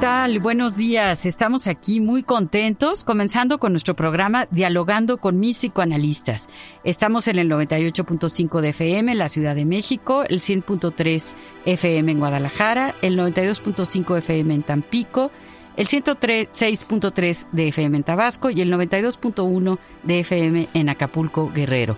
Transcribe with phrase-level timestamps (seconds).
[0.00, 0.40] tal?
[0.40, 1.24] Buenos días.
[1.26, 6.48] Estamos aquí muy contentos, comenzando con nuestro programa Dialogando con mis psicoanalistas.
[6.84, 12.18] Estamos en el 98.5 de FM en la Ciudad de México, el 100.3 FM en
[12.18, 15.30] Guadalajara, el 92.5 FM en Tampico,
[15.76, 21.96] el 106.3 de FM en Tabasco y el 92.1 de FM en Acapulco, Guerrero.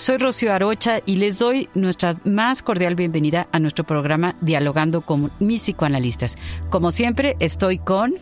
[0.00, 5.30] Soy Rocío Arocha y les doy nuestra más cordial bienvenida a nuestro programa Dialogando con
[5.40, 6.38] mis psicoanalistas.
[6.70, 8.14] Como siempre, estoy con...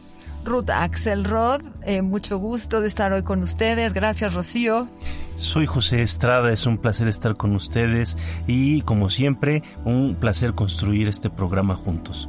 [0.44, 3.92] Ruth Axelrod, eh, mucho gusto de estar hoy con ustedes.
[3.92, 4.88] Gracias, Rocío.
[5.36, 11.06] Soy José Estrada, es un placer estar con ustedes y, como siempre, un placer construir
[11.06, 12.28] este programa juntos.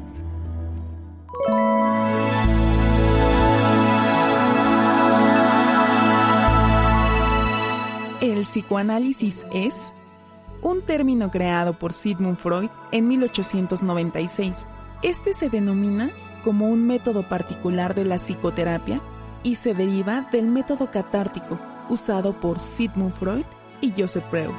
[8.40, 9.92] El psicoanálisis es
[10.62, 14.70] un término creado por Sigmund Freud en 1896.
[15.02, 16.10] Este se denomina
[16.46, 19.02] como un método particular de la psicoterapia
[19.44, 21.60] y se deriva del método catártico
[21.90, 23.44] usado por Sigmund Freud
[23.82, 24.56] y Joseph Freud.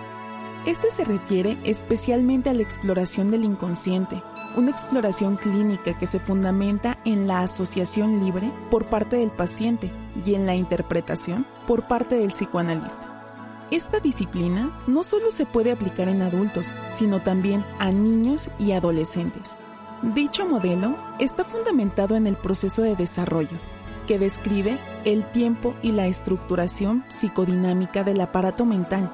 [0.67, 4.22] Este se refiere especialmente a la exploración del inconsciente,
[4.59, 9.91] una exploración clínica que se fundamenta en la asociación libre por parte del paciente
[10.22, 13.20] y en la interpretación por parte del psicoanalista.
[13.71, 19.55] Esta disciplina no solo se puede aplicar en adultos, sino también a niños y adolescentes.
[20.03, 23.57] Dicho modelo está fundamentado en el proceso de desarrollo,
[24.09, 29.09] que describe el tiempo y la estructuración psicodinámica del aparato mental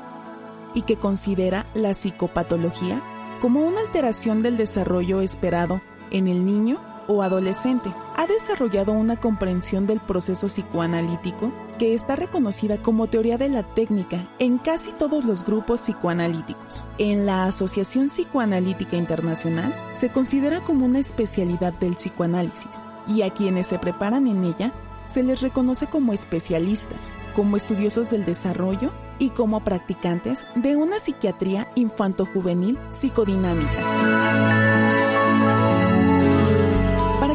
[0.74, 3.02] y que considera la psicopatología
[3.40, 7.90] como una alteración del desarrollo esperado en el niño o adolescente.
[8.18, 14.24] Ha desarrollado una comprensión del proceso psicoanalítico que está reconocida como teoría de la técnica
[14.38, 16.86] en casi todos los grupos psicoanalíticos.
[16.96, 22.70] En la Asociación Psicoanalítica Internacional se considera como una especialidad del psicoanálisis
[23.06, 24.72] y a quienes se preparan en ella
[25.08, 31.68] se les reconoce como especialistas, como estudiosos del desarrollo y como practicantes de una psiquiatría
[31.74, 34.65] infanto-juvenil psicodinámica.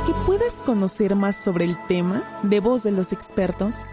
[0.06, 3.86] Que puedas conocer más sobre el tema de voz de los expertos,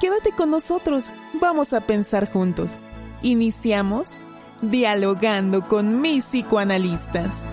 [0.00, 2.78] quédate con nosotros, vamos a pensar juntos.
[3.22, 4.18] Iniciamos
[4.62, 7.48] dialogando con mis psicoanalistas.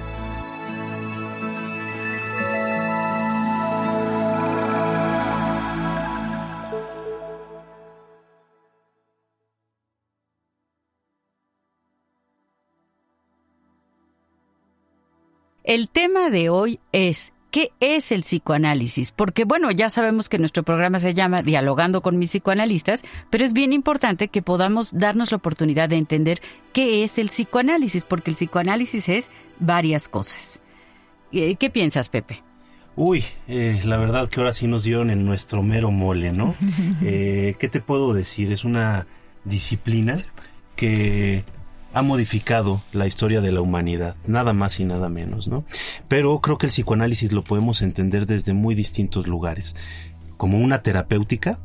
[15.63, 19.11] El tema de hoy es ¿Qué es el psicoanálisis?
[19.11, 23.53] Porque bueno, ya sabemos que nuestro programa se llama Dialogando con mis psicoanalistas, pero es
[23.53, 26.39] bien importante que podamos darnos la oportunidad de entender
[26.73, 30.61] qué es el psicoanálisis, porque el psicoanálisis es varias cosas.
[31.31, 32.41] Eh, ¿Qué piensas, Pepe?
[32.95, 36.55] Uy, eh, la verdad que ahora sí nos dieron en nuestro mero mole, ¿no?
[37.03, 38.51] Eh, ¿Qué te puedo decir?
[38.51, 39.05] Es una
[39.43, 40.15] disciplina
[40.75, 41.45] que
[41.93, 45.63] ha modificado la historia de la humanidad, nada más y nada menos, ¿no?
[46.07, 49.75] Pero creo que el psicoanálisis lo podemos entender desde muy distintos lugares,
[50.37, 51.59] como una terapéutica,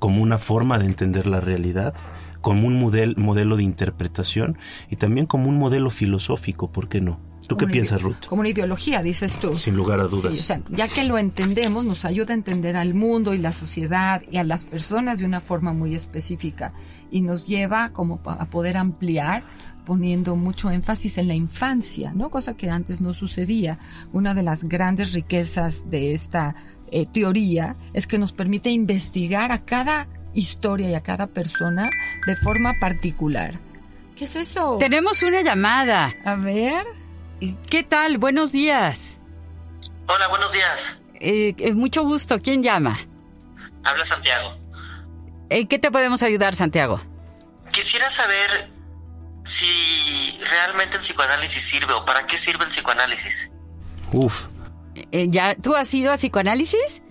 [0.00, 1.94] como una forma de entender la realidad,
[2.40, 4.58] como un modelo de interpretación
[4.90, 7.20] y también como un modelo filosófico, ¿por qué no?
[7.46, 8.26] ¿Tú qué piensas, Ruth?
[8.28, 9.54] Como una ideología, dices tú.
[9.54, 10.38] Sin lugar a dudas.
[10.38, 14.38] Sí, ya que lo entendemos, nos ayuda a entender al mundo y la sociedad y
[14.38, 16.72] a las personas de una forma muy específica
[17.10, 19.44] y nos lleva como a poder ampliar
[19.84, 22.30] poniendo mucho énfasis en la infancia, ¿no?
[22.30, 23.78] Cosa que antes no sucedía.
[24.12, 26.54] Una de las grandes riquezas de esta
[26.90, 31.88] eh, teoría es que nos permite investigar a cada historia y a cada persona
[32.26, 33.60] de forma particular.
[34.16, 34.78] ¿Qué es eso?
[34.78, 36.14] Tenemos una llamada.
[36.24, 36.84] A ver.
[37.68, 38.18] ¿Qué tal?
[38.18, 39.18] Buenos días.
[40.08, 41.02] Hola, buenos días.
[41.20, 42.38] Eh, eh, mucho gusto.
[42.40, 42.98] ¿Quién llama?
[43.82, 44.63] Habla Santiago.
[45.54, 47.00] ¿En qué te podemos ayudar, Santiago?
[47.70, 48.72] Quisiera saber
[49.44, 53.52] si realmente el psicoanálisis sirve o para qué sirve el psicoanálisis.
[54.12, 54.48] Uf.
[55.12, 57.02] Eh, ¿Ya tú has ido a psicoanálisis?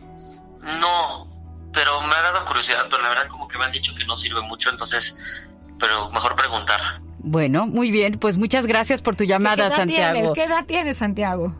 [0.81, 4.03] No, pero me ha dado curiosidad, pero la verdad como que me han dicho que
[4.03, 5.17] no sirve mucho, entonces,
[5.79, 6.81] pero mejor preguntar.
[7.19, 10.13] Bueno, muy bien, pues muchas gracias por tu llamada, ¿Qué edad Santiago.
[10.15, 10.31] Tienes?
[10.31, 11.55] ¿Qué edad tienes, Santiago?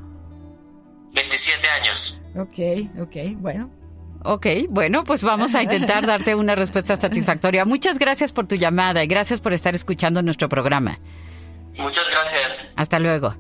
[1.13, 2.19] 27 años.
[2.35, 3.82] Ok, ok, bueno.
[4.23, 7.65] Ok, bueno, pues vamos a intentar darte una respuesta satisfactoria.
[7.65, 10.99] Muchas gracias por tu llamada y gracias por estar escuchando nuestro programa.
[11.77, 12.73] Muchas gracias.
[12.75, 13.35] Hasta luego.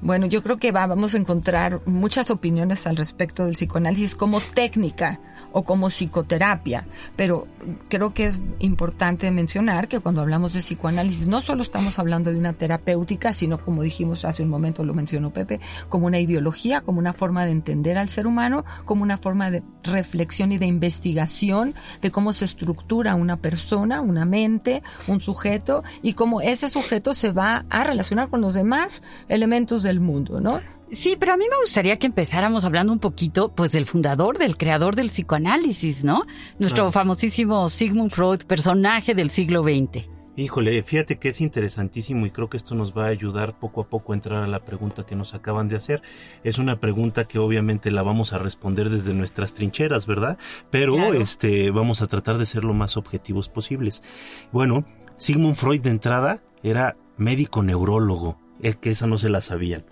[0.00, 5.18] Bueno, yo creo que vamos a encontrar muchas opiniones al respecto del psicoanálisis como técnica
[5.52, 6.86] o como psicoterapia,
[7.16, 7.46] pero
[7.88, 12.38] creo que es importante mencionar que cuando hablamos de psicoanálisis no solo estamos hablando de
[12.38, 16.98] una terapéutica, sino como dijimos hace un momento, lo mencionó Pepe, como una ideología, como
[16.98, 21.74] una forma de entender al ser humano, como una forma de reflexión y de investigación
[22.00, 27.32] de cómo se estructura una persona, una mente, un sujeto y cómo ese sujeto se
[27.32, 30.60] va a relacionar con los demás elementos del mundo, ¿no?
[30.94, 34.56] Sí, pero a mí me gustaría que empezáramos hablando un poquito, pues, del fundador, del
[34.56, 36.22] creador del psicoanálisis, ¿no?
[36.58, 40.08] Nuestro famosísimo Sigmund Freud, personaje del siglo XX.
[40.36, 43.88] Híjole, fíjate que es interesantísimo y creo que esto nos va a ayudar poco a
[43.88, 46.02] poco a entrar a la pregunta que nos acaban de hacer.
[46.42, 50.36] Es una pregunta que obviamente la vamos a responder desde nuestras trincheras, ¿verdad?
[50.70, 54.02] Pero este vamos a tratar de ser lo más objetivos posibles.
[54.50, 54.84] Bueno,
[55.18, 59.84] Sigmund Freud de entrada era médico neurólogo es que esa no se la sabían.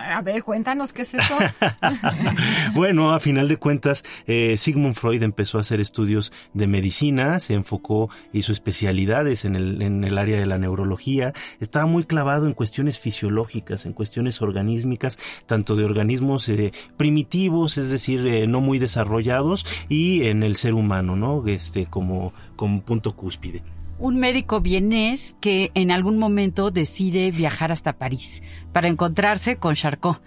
[0.00, 1.34] A ver, cuéntanos qué es eso.
[2.74, 7.54] bueno, a final de cuentas, eh, Sigmund Freud empezó a hacer estudios de medicina, se
[7.54, 12.54] enfocó, hizo especialidades en el, en el área de la neurología, estaba muy clavado en
[12.54, 18.78] cuestiones fisiológicas, en cuestiones organísmicas, tanto de organismos eh, primitivos, es decir, eh, no muy
[18.78, 21.46] desarrollados, y en el ser humano, ¿no?
[21.46, 23.62] Este, como, como punto cúspide
[24.04, 30.20] un médico vienés que en algún momento decide viajar hasta París para encontrarse con Charcot.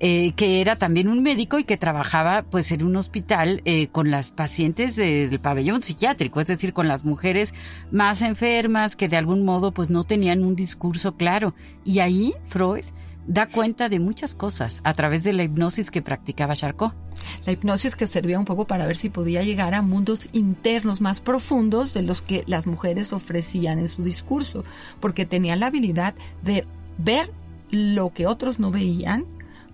[0.00, 4.10] Eh, que era también un médico y que trabajaba pues en un hospital eh, con
[4.10, 7.54] las pacientes del pabellón psiquiátrico, es decir, con las mujeres
[7.92, 11.54] más enfermas que de algún modo pues no tenían un discurso claro.
[11.84, 12.84] Y ahí Freud
[13.26, 16.94] da cuenta de muchas cosas a través de la hipnosis que practicaba Charcot.
[17.46, 21.20] La hipnosis que servía un poco para ver si podía llegar a mundos internos más
[21.20, 24.64] profundos de los que las mujeres ofrecían en su discurso,
[25.00, 26.66] porque tenía la habilidad de
[26.98, 27.30] ver
[27.70, 29.24] lo que otros no veían,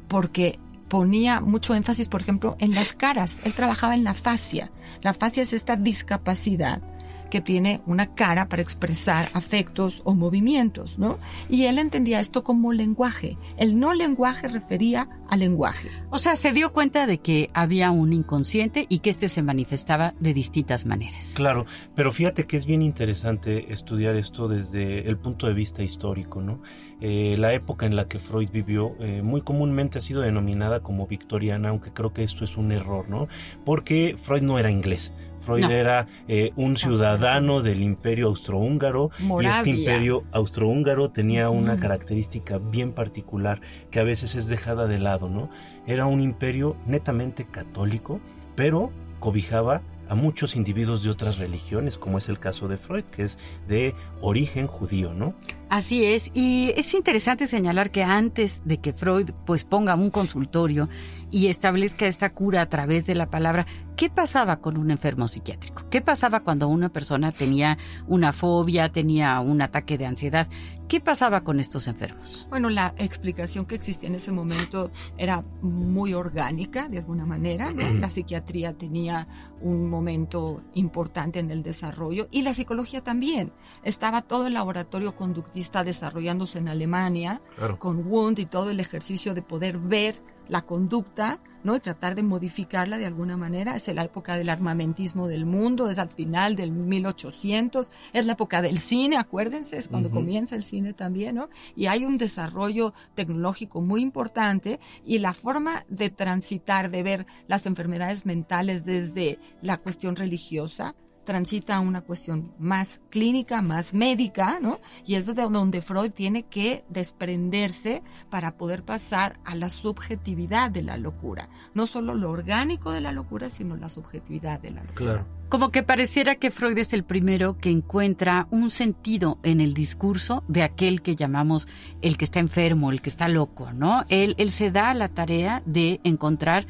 [0.09, 0.59] porque
[0.89, 3.41] ponía mucho énfasis, por ejemplo, en las caras.
[3.45, 4.71] Él trabajaba en la fascia.
[5.03, 6.83] La fascia es esta discapacidad
[7.31, 11.19] que tiene una cara para expresar afectos o movimientos, ¿no?
[11.49, 13.39] Y él entendía esto como lenguaje.
[13.57, 15.89] El no lenguaje refería al lenguaje.
[16.11, 20.15] O sea, se dio cuenta de que había un inconsciente y que éste se manifestaba
[20.21, 21.33] de distintas maneras.
[21.35, 26.43] Claro, pero fíjate que es bien interesante estudiar esto desde el punto de vista histórico,
[26.43, 26.61] ¿no?
[27.01, 31.07] Eh, la época en la que Freud vivió eh, muy comúnmente ha sido denominada como
[31.07, 33.29] victoriana, aunque creo que esto es un error, ¿no?
[33.65, 35.15] Porque Freud no era inglés.
[35.51, 39.11] Freud era eh, un ciudadano del imperio austrohúngaro
[39.41, 43.61] y este imperio austrohúngaro tenía una característica bien particular
[43.91, 45.51] que a veces es dejada de lado, ¿no?
[45.87, 48.21] Era un imperio netamente católico,
[48.55, 53.23] pero cobijaba a muchos individuos de otras religiones, como es el caso de Freud, que
[53.23, 53.39] es
[53.69, 55.35] de origen judío, ¿no?
[55.71, 60.89] Así es, y es interesante señalar que antes de que Freud pues ponga un consultorio
[61.31, 65.89] y establezca esta cura a través de la palabra, ¿qué pasaba con un enfermo psiquiátrico?
[65.89, 67.79] ¿Qué pasaba cuando una persona tenía
[68.09, 70.49] una fobia, tenía un ataque de ansiedad?
[70.89, 72.49] ¿Qué pasaba con estos enfermos?
[72.51, 77.71] Bueno, la explicación que existía en ese momento era muy orgánica, de alguna manera.
[78.01, 79.29] La psiquiatría tenía
[79.61, 83.53] un momento importante en el desarrollo y la psicología también.
[83.85, 87.41] Estaba todo el laboratorio conductista desarrollándose en Alemania,
[87.79, 91.77] con Wundt y todo el ejercicio de poder ver la conducta, ¿no?
[91.77, 93.77] Y tratar de modificarla de alguna manera.
[93.77, 98.61] Es la época del armamentismo del mundo, es al final del 1800, es la época
[98.61, 101.49] del cine, acuérdense, es cuando comienza el cine también, ¿no?
[101.77, 107.67] Y hay un desarrollo tecnológico muy importante y la forma de transitar, de ver las
[107.67, 110.97] enfermedades mentales desde la cuestión religiosa,
[111.31, 114.81] transita a una cuestión más clínica, más médica, ¿no?
[115.07, 120.83] Y es de donde Freud tiene que desprenderse para poder pasar a la subjetividad de
[120.83, 121.49] la locura.
[121.73, 125.25] No solo lo orgánico de la locura, sino la subjetividad de la locura.
[125.49, 130.43] Como que pareciera que Freud es el primero que encuentra un sentido en el discurso
[130.49, 131.69] de aquel que llamamos
[132.03, 134.03] el que está enfermo, el que está loco, ¿no?
[134.11, 136.67] Él, él se da la tarea de encontrar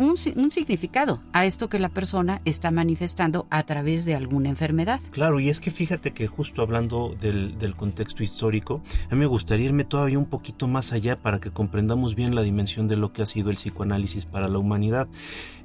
[0.00, 5.00] un, significado a esto que la persona está manifestando a través de alguna enfermedad.
[5.10, 8.80] Claro, y es que fíjate que justo hablando del, del contexto histórico,
[9.10, 12.42] a mí me gustaría irme todavía un poquito más allá para que comprendamos bien la
[12.42, 15.08] dimensión de lo que ha sido el psicoanálisis para la humanidad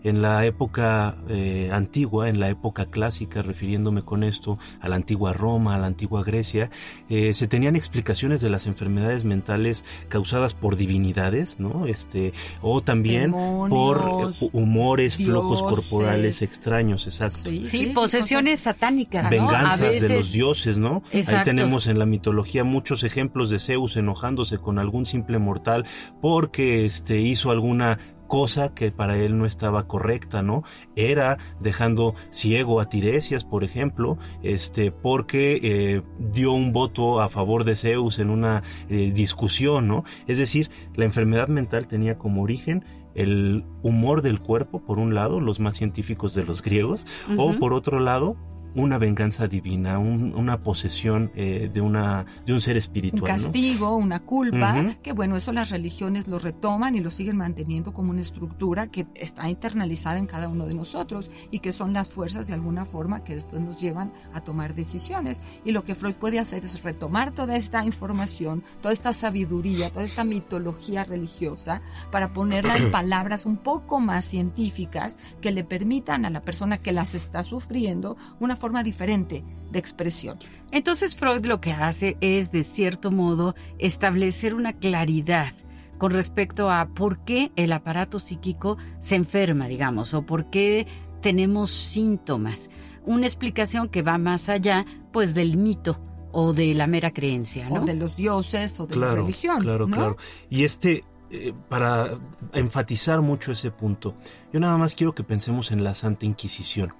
[0.05, 5.33] en la época eh, antigua, en la época clásica, refiriéndome con esto a la antigua
[5.33, 6.69] Roma, a la antigua Grecia,
[7.09, 11.87] eh, se tenían explicaciones de las enfermedades mentales causadas por divinidades, ¿no?
[11.87, 17.49] Este, o también por humores, flujos corporales extraños, exacto.
[17.67, 19.29] Sí, posesiones satánicas.
[19.29, 21.03] Venganzas de los dioses, ¿no?
[21.13, 25.85] Ahí tenemos en la mitología muchos ejemplos de Zeus enojándose con algún simple mortal
[26.21, 30.63] porque este, hizo alguna cosa que para él no estaba correcta, ¿no?
[30.95, 37.63] Era dejando ciego a Tiresias, por ejemplo, este, porque eh, dio un voto a favor
[37.63, 40.03] de Zeus en una eh, discusión, ¿no?
[40.27, 42.83] Es decir, la enfermedad mental tenía como origen
[43.15, 47.05] el humor del cuerpo, por un lado, los más científicos de los griegos,
[47.37, 48.35] o por otro lado,
[48.75, 53.21] una venganza divina, una posesión eh, de, una, de un ser espiritual.
[53.21, 57.93] Un castigo, una culpa, que bueno, eso las religiones lo retoman y lo siguen manteniendo
[57.93, 62.09] como una estructura que está internalizada en cada uno de nosotros y que son las
[62.09, 65.41] fuerzas de alguna forma que después nos llevan a tomar decisiones.
[65.63, 70.03] Y lo que Freud puede hacer es retomar toda esta información, toda esta sabiduría, toda
[70.03, 76.29] esta mitología religiosa para ponerla en palabras un poco más científicas que le permitan a
[76.29, 80.39] la persona que las está sufriendo una forma diferente de expresión.
[80.71, 85.53] Entonces Freud lo que hace es, de cierto modo, establecer una claridad
[85.97, 90.87] con respecto a por qué el aparato psíquico se enferma, digamos, o por qué
[91.21, 92.69] tenemos síntomas.
[93.05, 95.99] Una explicación que va más allá, pues, del mito
[96.31, 97.83] o de la mera creencia, ¿no?
[97.83, 99.61] O de los dioses o de la religión.
[99.61, 100.17] Claro, claro.
[100.49, 102.19] Y este, eh, para
[102.51, 104.15] enfatizar mucho ese punto,
[104.51, 106.93] yo nada más quiero que pensemos en la Santa Inquisición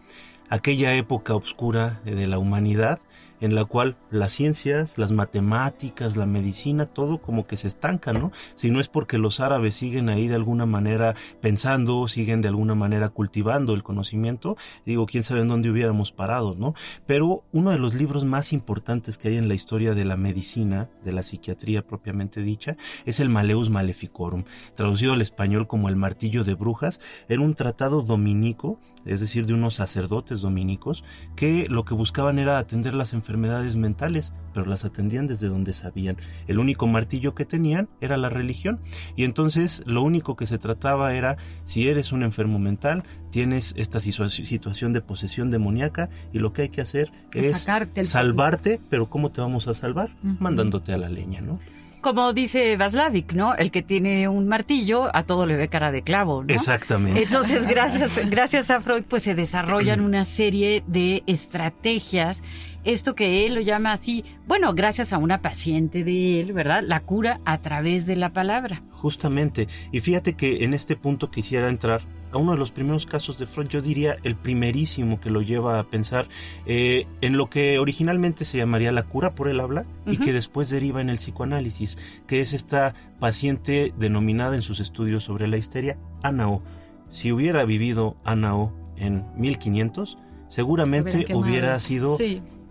[0.50, 3.00] aquella época oscura de la humanidad
[3.42, 8.32] en la cual las ciencias, las matemáticas, la medicina, todo como que se estanca, ¿no?
[8.56, 12.76] Si no es porque los árabes siguen ahí de alguna manera pensando, siguen de alguna
[12.76, 16.74] manera cultivando el conocimiento, digo, quién sabe en dónde hubiéramos parado, ¿no?
[17.06, 20.90] Pero uno de los libros más importantes que hay en la historia de la medicina,
[21.04, 26.44] de la psiquiatría propiamente dicha, es el Maleus Maleficorum, traducido al español como el martillo
[26.44, 31.04] de brujas, era un tratado dominico es decir, de unos sacerdotes dominicos,
[31.36, 36.18] que lo que buscaban era atender las enfermedades mentales, pero las atendían desde donde sabían.
[36.48, 38.80] El único martillo que tenían era la religión,
[39.16, 44.00] y entonces lo único que se trataba era, si eres un enfermo mental, tienes esta
[44.00, 47.68] situación de posesión demoníaca, y lo que hay que hacer es,
[48.06, 50.10] salvarte, pero ¿cómo te vamos a salvar?
[50.40, 51.60] Mandándote a la leña, ¿no?
[52.06, 53.56] Como dice Vaslavik, ¿no?
[53.56, 56.54] El que tiene un martillo a todo le ve cara de clavo, ¿no?
[56.54, 57.24] Exactamente.
[57.24, 62.44] Entonces, gracias, gracias a Freud, pues se desarrollan una serie de estrategias.
[62.86, 66.84] Esto que él lo llama así, bueno, gracias a una paciente de él, ¿verdad?
[66.84, 68.84] La cura a través de la palabra.
[68.92, 69.68] Justamente.
[69.92, 72.02] Y fíjate que en este punto quisiera entrar
[72.38, 75.84] uno de los primeros casos de Freud, yo diría el primerísimo que lo lleva a
[75.84, 76.28] pensar
[76.66, 80.70] eh, en lo que originalmente se llamaría la cura por el habla y que después
[80.70, 85.98] deriva en el psicoanálisis, que es esta paciente denominada en sus estudios sobre la histeria
[86.24, 86.62] Anao.
[87.10, 92.18] Si hubiera vivido Anao en 1500, seguramente hubiera sido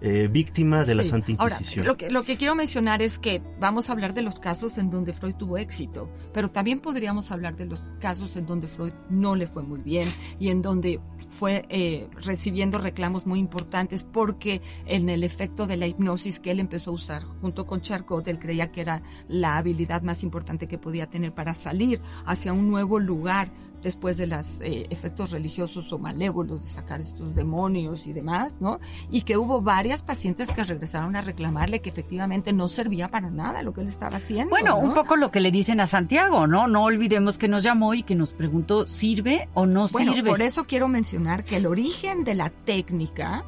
[0.07, 1.87] eh, víctima de la Santa Inquisición.
[1.87, 4.77] Ahora, lo que, lo que quiero mencionar es que vamos a hablar de los casos
[4.77, 8.93] en donde Freud tuvo éxito, pero también podríamos hablar de los casos en donde Freud
[9.09, 10.07] no le fue muy bien
[10.39, 15.87] y en donde fue eh, recibiendo reclamos muy importantes porque en el efecto de la
[15.87, 20.03] hipnosis que él empezó a usar junto con Charcot, él creía que era la habilidad
[20.03, 23.51] más importante que podía tener para salir hacia un nuevo lugar
[23.85, 28.81] después de los eh, efectos religiosos o malévolos de sacar estos demonios y demás, ¿no?
[29.11, 33.63] Y que hubo varias pacientes que regresaron a reclamarle que efectivamente no servía para nada
[33.63, 34.51] lo que él estaba haciendo.
[34.51, 36.67] Bueno, un poco lo que le dicen a Santiago, ¿no?
[36.67, 40.31] No olvidemos que nos llamó y que nos preguntó, ¿sirve o no bueno, sirve?
[40.31, 43.45] Por eso quiero mencionar que el origen de la técnica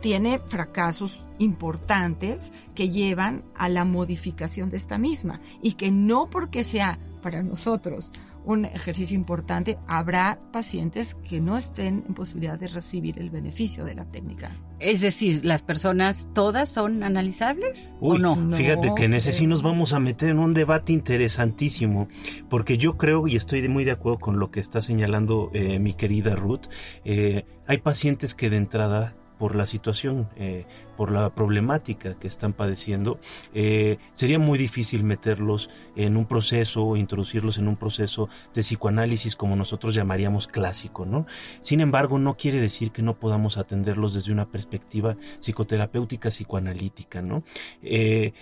[0.00, 6.62] tiene fracasos importantes que llevan a la modificación de esta misma y que no porque
[6.62, 8.12] sea para nosotros
[8.50, 13.94] un ejercicio importante, habrá pacientes que no estén en posibilidad de recibir el beneficio de
[13.94, 14.56] la técnica.
[14.78, 18.36] Es decir, ¿las personas todas son analizables o no?
[18.56, 22.08] Fíjate que en ese sí nos vamos a meter en un debate interesantísimo,
[22.48, 25.94] porque yo creo y estoy muy de acuerdo con lo que está señalando eh, mi
[25.94, 26.66] querida Ruth,
[27.04, 30.66] eh, hay pacientes que de entrada por la situación, eh,
[30.98, 33.18] por la problemática que están padeciendo,
[33.54, 39.36] eh, sería muy difícil meterlos en un proceso o introducirlos en un proceso de psicoanálisis
[39.36, 41.24] como nosotros llamaríamos clásico, ¿no?
[41.60, 47.42] Sin embargo, no quiere decir que no podamos atenderlos desde una perspectiva psicoterapéutica, psicoanalítica, ¿no?
[47.82, 48.34] Eh,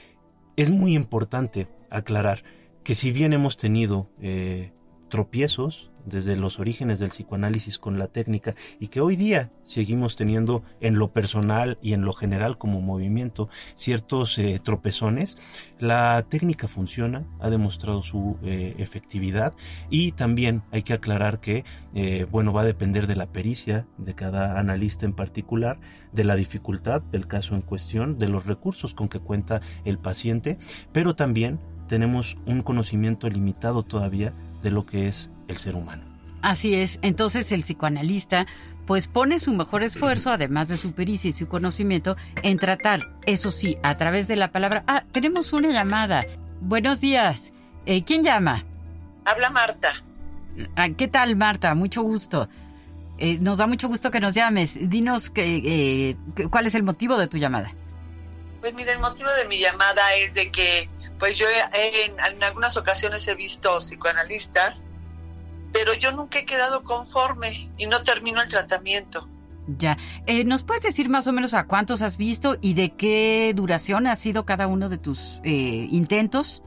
[0.57, 2.43] es muy importante aclarar
[2.83, 4.09] que si bien hemos tenido
[5.09, 10.63] tropiezos desde los orígenes del psicoanálisis con la técnica y que hoy día seguimos teniendo
[10.81, 15.39] en lo personal y en lo general como movimiento ciertos eh, tropezones,
[15.79, 19.55] la técnica funciona, ha demostrado su eh, efectividad
[19.91, 24.15] y también hay que aclarar que, eh, bueno, va a depender de la pericia de
[24.15, 25.79] cada analista en particular,
[26.13, 30.59] de la dificultad del caso en cuestión, de los recursos con que cuenta el paciente,
[30.93, 31.59] pero también
[31.89, 36.05] tenemos un conocimiento limitado todavía de lo que es el ser humano.
[36.43, 38.47] Así es, entonces el psicoanalista
[38.87, 43.51] pues pone su mejor esfuerzo, además de su pericia y su conocimiento, en tratar, eso
[43.51, 44.83] sí, a través de la palabra.
[44.87, 46.23] Ah, tenemos una llamada.
[46.63, 47.53] Buenos días.
[47.85, 48.65] Eh, ¿Quién llama?
[49.27, 50.03] Habla Marta.
[50.75, 51.75] Ah, ¿Qué tal, Marta?
[51.75, 52.49] Mucho gusto.
[53.19, 54.79] Eh, nos da mucho gusto que nos llames.
[54.81, 57.75] Dinos que, eh, cuál es el motivo de tu llamada.
[58.61, 62.77] Pues mira, el motivo de mi llamada es de que pues yo en, en algunas
[62.77, 64.77] ocasiones he visto psicoanalistas,
[65.73, 69.29] pero yo nunca he quedado conforme y no termino el tratamiento.
[69.77, 69.99] Ya.
[70.27, 74.07] Eh, ¿Nos puedes decir más o menos a cuántos has visto y de qué duración
[74.07, 76.63] ha sido cada uno de tus eh, intentos?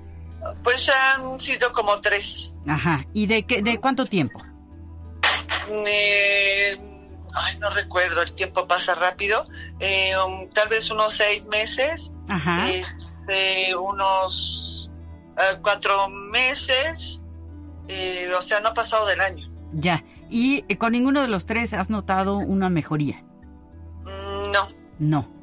[0.63, 2.51] Pues han sido como tres.
[2.67, 3.05] Ajá.
[3.13, 4.43] ¿Y de qué, de cuánto tiempo?
[5.69, 6.79] Eh,
[7.33, 9.47] ay, no recuerdo, el tiempo pasa rápido.
[9.79, 12.11] Eh, um, tal vez unos seis meses.
[12.29, 12.67] Ajá.
[13.27, 14.89] Este, unos
[15.37, 17.21] eh, cuatro meses.
[17.87, 19.49] Eh, o sea, no ha pasado del año.
[19.73, 20.03] Ya.
[20.29, 23.23] ¿Y eh, con ninguno de los tres has notado una mejoría?
[24.03, 24.67] Mm, No.
[24.99, 25.41] No.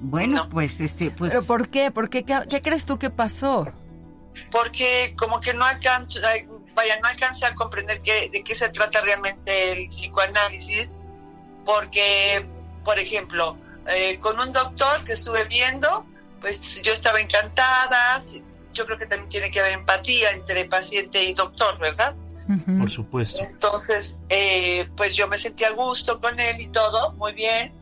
[0.00, 0.48] Bueno, No.
[0.48, 1.32] pues este, pues.
[1.32, 1.90] ¿Pero por qué?
[1.90, 2.24] ¿Por qué?
[2.24, 3.72] ¿Qué, qué crees tú que pasó?
[4.52, 8.68] porque como que no alcanzo, ay, vaya, no alcancé a comprender qué, de qué se
[8.68, 10.94] trata realmente el psicoanálisis,
[11.64, 12.46] porque,
[12.84, 13.56] por ejemplo,
[13.88, 16.06] eh, con un doctor que estuve viendo,
[16.40, 18.22] pues yo estaba encantada,
[18.72, 22.14] yo creo que también tiene que haber empatía entre paciente y doctor, ¿verdad?
[22.78, 23.42] Por supuesto.
[23.42, 27.72] Entonces, eh, pues yo me sentí a gusto con él y todo, muy bien,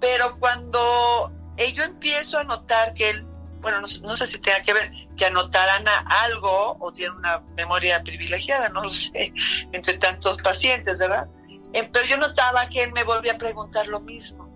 [0.00, 3.26] pero cuando eh, yo empiezo a notar que él,
[3.60, 7.40] bueno, no, no sé si tenga que ver, que anotaran a algo o tiene una
[7.56, 9.32] memoria privilegiada, no lo sé,
[9.72, 11.26] entre tantos pacientes, ¿verdad?
[11.72, 14.48] Eh, pero yo notaba que él me volvía a preguntar lo mismo.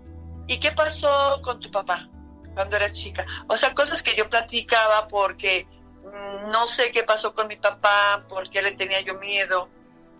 [0.47, 2.09] ¿Y qué pasó con tu papá
[2.59, 3.25] cuando eras chica?
[3.47, 5.65] O sea, cosas que yo platicaba porque
[6.03, 9.69] mm, no sé qué pasó con mi papá, porque le tenía yo miedo.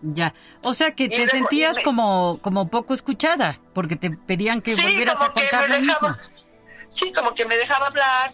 [0.00, 0.32] Ya.
[0.62, 4.74] O sea que Y te sentías me- como, como poco escuchada, porque te pedían que
[4.74, 6.34] Sí, volvieras a que contar me lo dejaba- mismo.
[6.88, 8.32] Sí, como que me dejaba hablar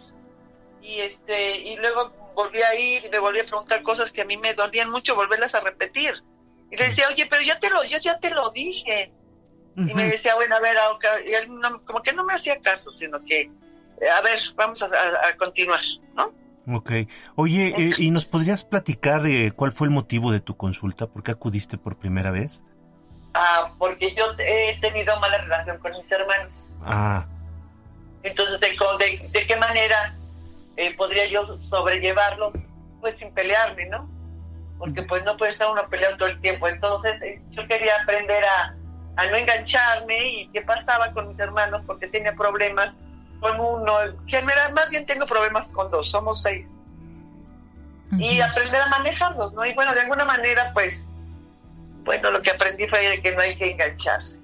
[0.81, 4.25] y este y luego volví a ir y me volví a preguntar cosas que a
[4.25, 6.23] mí me dolían mucho volverlas a repetir.
[6.71, 9.12] Y le decía, oye, pero ya te lo, yo ya te lo dije.
[9.77, 10.77] Y me decía, bueno, a ver,
[11.27, 13.51] él no- como que no me hacía caso, sino que,
[14.17, 15.81] a ver, vamos a, a- a continuar,
[16.15, 16.33] ¿no?
[16.77, 16.91] Ok.
[17.37, 21.07] Oye, eh, ¿y nos podrías platicar eh, cuál fue el motivo de tu consulta?
[21.07, 22.63] ¿Por qué acudiste por primera vez?
[23.35, 26.71] Ah, porque yo he tenido mala relación con mis hermanos.
[26.83, 27.27] Ah,
[28.23, 30.15] Entonces, ¿de, de, de qué manera
[30.77, 32.55] eh, podría yo sobrellevarlos?
[33.01, 34.09] Pues sin pelearme, ¿no?
[34.79, 36.67] Porque pues no puede estar uno peleando todo el tiempo.
[36.67, 38.75] Entonces, eh, yo quería aprender a,
[39.17, 42.97] a no engancharme y qué pasaba con mis hermanos porque tenía problemas
[43.47, 43.93] con uno.
[44.27, 46.69] Mira, más bien tengo problemas con dos, somos seis.
[48.19, 49.67] Y aprender a manejarlos, ¿no?
[49.67, 51.09] Y bueno, de alguna manera, pues,
[52.05, 54.39] bueno, lo que aprendí fue de que no hay que engancharse.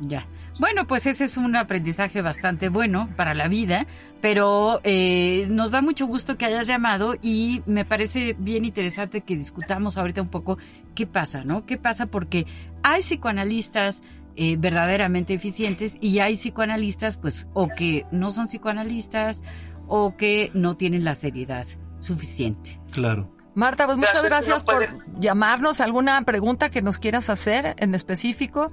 [0.00, 0.24] Ya.
[0.60, 3.86] Bueno, pues ese es un aprendizaje bastante bueno para la vida,
[4.20, 9.36] pero eh, nos da mucho gusto que hayas llamado y me parece bien interesante que
[9.36, 10.58] discutamos ahorita un poco
[10.94, 11.64] qué pasa, ¿no?
[11.64, 12.06] ¿Qué pasa?
[12.06, 12.46] Porque
[12.82, 14.02] hay psicoanalistas
[14.36, 19.42] eh, verdaderamente eficientes y hay psicoanalistas, pues, o que no son psicoanalistas
[19.88, 21.66] o que no tienen la seriedad
[22.00, 22.80] suficiente.
[22.90, 23.30] claro.
[23.54, 25.82] Marta, pues muchas Gracias, por puede- llamarnos.
[25.82, 28.68] ¿Alguna pregunta que nos quieras hacer en específico?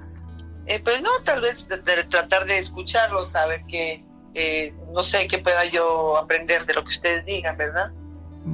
[0.64, 5.26] Eh, pues no, tal vez de- de tratar de escucharlos, saber que, eh, no sé,
[5.26, 7.92] qué pueda yo aprender de lo que ustedes digan, ¿verdad?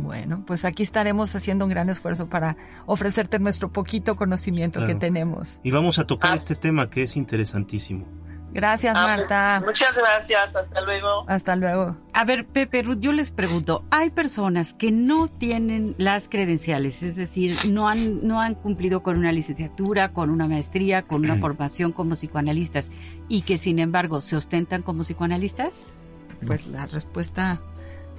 [0.02, 2.56] Bueno, pues aquí estaremos haciendo un gran esfuerzo para
[2.86, 5.58] ofrecerte nuestro poquito conocimiento que tenemos.
[5.62, 6.34] Y vamos a tocar Ah.
[6.36, 8.06] este tema que es interesantísimo.
[8.52, 9.62] Gracias, Ah, Marta.
[9.66, 11.24] Muchas gracias, hasta luego.
[11.28, 11.96] Hasta luego.
[12.14, 17.16] A ver, Pepe, Ruth, yo les pregunto, hay personas que no tienen las credenciales, es
[17.16, 21.92] decir, no han, no han cumplido con una licenciatura, con una maestría, con una formación
[21.92, 22.90] como psicoanalistas
[23.28, 25.86] y que sin embargo se ostentan como psicoanalistas?
[26.46, 27.60] Pues la respuesta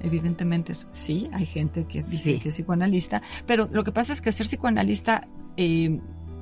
[0.02, 2.40] evidentemente sí, hay gente que dice Sí.
[2.40, 6.00] que es psicoanalista, pero lo que pasa es que ser psicoanalista, eh,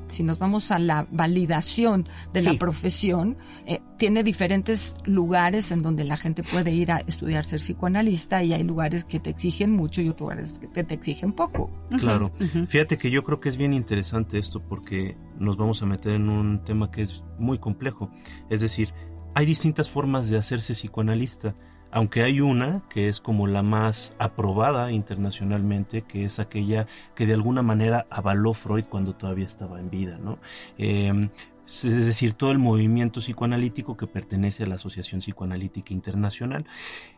[0.08, 2.46] si nos vamos a la validación de Sí.
[2.46, 7.60] la profesión, eh, tiene diferentes lugares en donde la gente puede ir a estudiar ser
[7.60, 11.72] psicoanalista y hay lugares que te exigen mucho y otros lugares que te, exigen poco.
[11.98, 12.32] Claro.
[12.68, 16.30] Fíjate que yo creo que es bien interesante esto porque nos vamos a meter en
[16.30, 18.12] un tema que es muy complejo.
[18.52, 18.94] Es decir,
[19.34, 21.56] hay distintas formas de hacerse psicoanalista
[21.96, 27.34] aunque hay una que es como la más aprobada internacionalmente, que es aquella que de
[27.34, 30.38] alguna manera avaló Freud cuando todavía estaba en vida, ¿no?
[30.78, 31.30] Em,
[31.66, 36.66] es decir, todo el movimiento psicoanalítico que pertenece a la Asociación Psicoanalítica Internacional.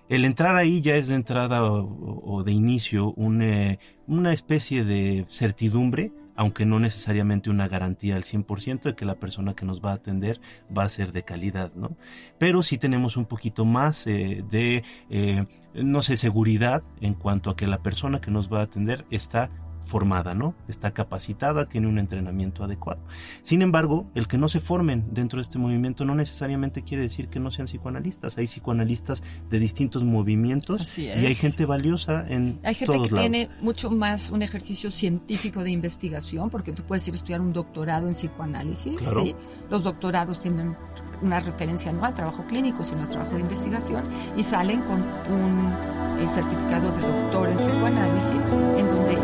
[0.10, 6.66] El entrar ahí ya es de entrada o, de inicio una especie de certidumbre aunque
[6.66, 10.40] no necesariamente una garantía al 100% de que la persona que nos va a atender
[10.76, 11.98] va a ser de calidad, ¿no?
[12.38, 17.56] Pero sí tenemos un poquito más eh, de, eh, no sé, seguridad en cuanto a
[17.56, 19.50] que la persona que nos va a atender está
[19.88, 20.54] formada, ¿no?
[20.68, 23.00] Está capacitada, tiene un entrenamiento adecuado.
[23.42, 27.30] Sin embargo, el que no se formen dentro de este movimiento no necesariamente quiere decir
[27.30, 28.38] que no sean psicoanalistas.
[28.38, 33.90] Hay psicoanalistas de distintos movimientos y hay gente valiosa en Hay gente que tiene mucho
[33.90, 38.14] más un ejercicio científico de investigación, porque tú puedes ir a estudiar un doctorado en
[38.14, 39.36] psicoanálisis, ¿sí?
[39.70, 40.76] Los doctorados tienen
[41.22, 44.04] una referencia no al trabajo clínico, sino al trabajo de investigación
[44.36, 45.02] y salen con
[45.34, 45.74] un
[46.20, 48.46] eh, certificado de doctor en psicoanálisis
[48.78, 49.18] en donde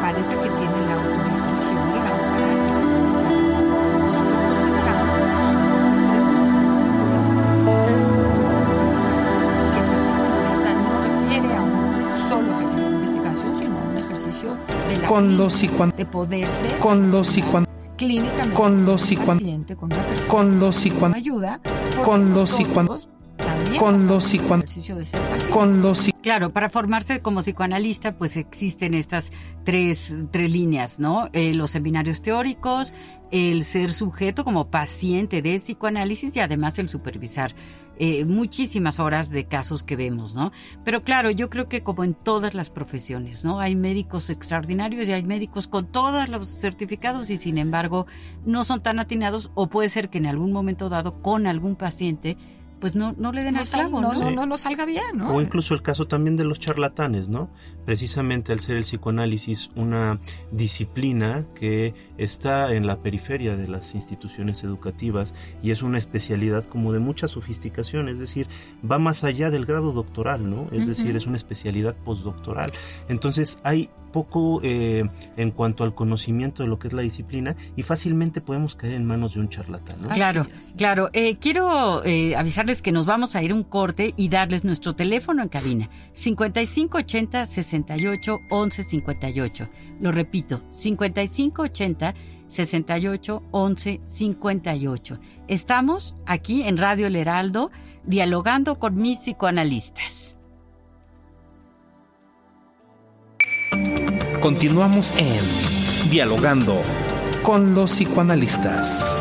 [0.00, 2.52] parece que tienen la autorización legal para
[14.52, 15.60] a a con los
[15.96, 17.28] de poder ser con los
[17.98, 18.54] clínicamente.
[18.54, 21.60] Con los paciente, con una persona con los ayuda
[22.04, 22.58] con los
[23.78, 24.34] con los
[25.50, 29.30] con los claro para formarse como psicoanalista pues existen estas
[29.64, 32.92] tres, tres líneas no eh, los seminarios teóricos
[33.30, 37.54] el ser sujeto como paciente de psicoanálisis y además el supervisar
[37.98, 40.52] eh, muchísimas horas de casos que vemos, ¿no?
[40.84, 43.60] Pero claro, yo creo que como en todas las profesiones, ¿no?
[43.60, 48.06] Hay médicos extraordinarios y hay médicos con todos los certificados y sin embargo
[48.44, 52.36] no son tan atinados o puede ser que en algún momento dado con algún paciente
[52.80, 54.12] pues no, no le den al clavo, ¿no?
[54.12, 55.34] No, no, salga bien, ¿no?
[55.34, 57.50] O incluso el caso también de los charlatanes, ¿no?
[57.84, 60.20] Precisamente al ser el psicoanálisis una
[60.52, 66.92] disciplina que está en la periferia de las instituciones educativas y es una especialidad como
[66.92, 68.48] de mucha sofisticación, es decir,
[68.88, 70.68] va más allá del grado doctoral, ¿no?
[70.72, 72.72] Es decir, es una especialidad postdoctoral.
[73.08, 75.04] Entonces hay poco eh,
[75.36, 79.04] en cuanto al conocimiento de lo que es la disciplina y fácilmente podemos caer en
[79.04, 79.96] manos de un charlatán.
[80.02, 80.08] ¿no?
[80.08, 81.10] Claro, claro.
[81.12, 85.42] Eh, quiero eh, avisarles que nos vamos a ir un corte y darles nuestro teléfono
[85.42, 89.68] en cabina 5580 68 11 58.
[90.00, 92.14] Lo repito, 5580
[92.48, 95.18] 68 11 58.
[95.48, 97.70] Estamos aquí en Radio El Heraldo
[98.04, 100.36] dialogando con mis psicoanalistas.
[104.40, 106.80] Continuamos en Dialogando
[107.42, 109.14] con los psicoanalistas.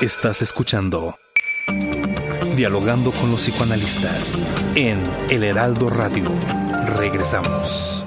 [0.00, 1.14] Estás escuchando
[2.60, 4.44] Dialogando con los psicoanalistas
[4.74, 6.30] en El Heraldo Radio.
[6.98, 8.04] Regresamos.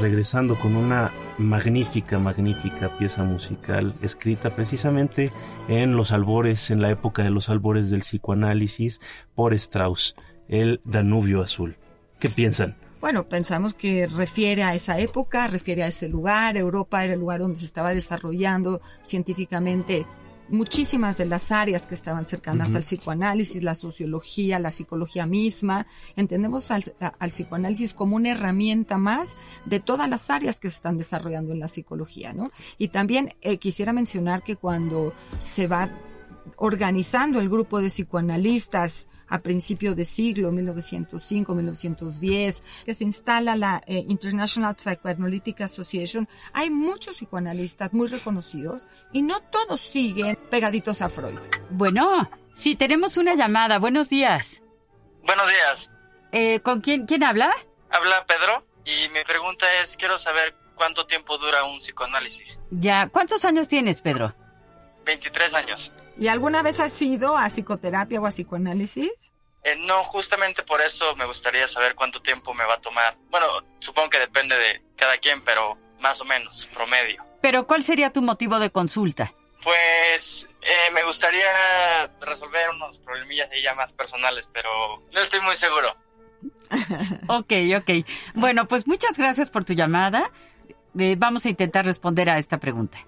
[0.00, 5.32] Regresando con una magnífica, magnífica pieza musical escrita precisamente
[5.68, 9.00] en los albores, en la época de los albores del psicoanálisis
[9.34, 10.14] por Strauss,
[10.48, 11.78] el Danubio Azul.
[12.20, 12.76] ¿Qué piensan?
[13.00, 16.56] Bueno, pensamos que refiere a esa época, refiere a ese lugar.
[16.56, 20.06] Europa era el lugar donde se estaba desarrollando científicamente
[20.52, 25.86] muchísimas de las áreas que estaban cercanas al psicoanálisis, la sociología, la psicología misma.
[26.14, 26.84] Entendemos al,
[27.18, 31.58] al, psicoanálisis como una herramienta más de todas las áreas que se están desarrollando en
[31.58, 32.52] la psicología, ¿no?
[32.78, 35.90] Y también eh, quisiera mencionar que cuando se va
[36.56, 43.82] organizando el grupo de psicoanalistas a principio de siglo, 1905, 1910, que se instala la
[43.86, 51.08] eh, International Psychoanalytic Association, hay muchos psicoanalistas muy reconocidos y no todos siguen pegaditos a
[51.08, 51.38] Freud.
[51.70, 53.78] Bueno, sí, tenemos una llamada.
[53.78, 54.60] Buenos días.
[55.24, 55.90] Buenos días.
[56.32, 57.50] Eh, ¿Con quién, quién habla?
[57.88, 62.60] Habla Pedro y mi pregunta es, quiero saber cuánto tiempo dura un psicoanálisis.
[62.70, 64.34] Ya, ¿cuántos años tienes, Pedro?
[65.06, 65.90] 23 años.
[66.18, 69.32] ¿Y alguna vez has ido a psicoterapia o a psicoanálisis?
[69.64, 73.16] Eh, no, justamente por eso me gustaría saber cuánto tiempo me va a tomar.
[73.30, 73.46] Bueno,
[73.78, 77.24] supongo que depende de cada quien, pero más o menos, promedio.
[77.40, 79.32] Pero ¿cuál sería tu motivo de consulta?
[79.62, 84.68] Pues eh, me gustaría resolver unos problemillas ahí ya más personales, pero
[85.12, 85.94] no estoy muy seguro.
[87.28, 88.06] ok, ok.
[88.34, 90.32] Bueno, pues muchas gracias por tu llamada.
[90.98, 92.98] Eh, vamos a intentar responder a esta pregunta.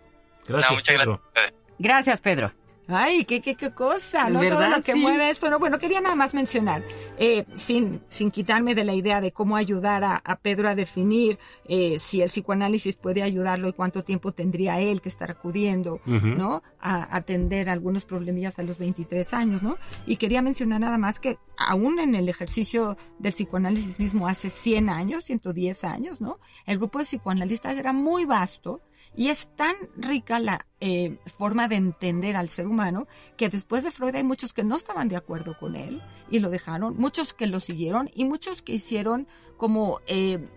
[0.47, 1.21] Gracias, Pedro.
[1.35, 1.55] Gracias.
[1.79, 2.53] gracias, Pedro.
[2.87, 4.41] Ay, qué, qué, qué cosa, ¿no?
[4.41, 5.59] Todo lo que mueve eso, ¿no?
[5.59, 6.85] Bueno, quería nada más mencionar,
[7.19, 11.99] eh, sin, sin quitarme de la idea de cómo ayudar a, Pedro a definir eh,
[11.99, 16.63] si el psicoanálisis puede ayudarlo y cuánto tiempo tendría él que estar acudiendo, ¿no?
[16.81, 19.79] A atender algunos problemillas a los 23 años, ¿no?
[20.07, 24.91] Y quería mencionar nada más que aún en el ejercicio del psicoanálisis mismo hace 100
[24.91, 26.39] años, 110 años, ¿no?
[26.67, 28.83] El grupo de psicoanalistas era muy vasto
[29.17, 33.91] y es tan rica la eh, forma de entender al ser humano que después de
[33.91, 37.47] Freud hay muchos que no estaban de acuerdo con él y lo dejaron, muchos que
[37.47, 40.49] lo siguieron y muchos que hicieron como eh,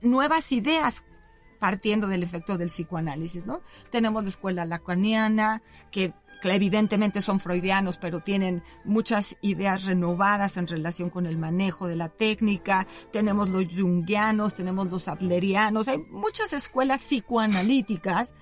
[0.00, 1.04] nuevas ideas
[1.58, 3.60] partiendo del efecto del psicoanálisis, ¿no?
[3.92, 6.12] Tenemos la escuela lacaniana, que
[6.50, 12.08] evidentemente son freudianos, pero tienen muchas ideas renovadas en relación con el manejo de la
[12.08, 12.86] técnica.
[13.12, 18.34] Tenemos los jungianos, tenemos los adlerianos, hay muchas escuelas psicoanalíticas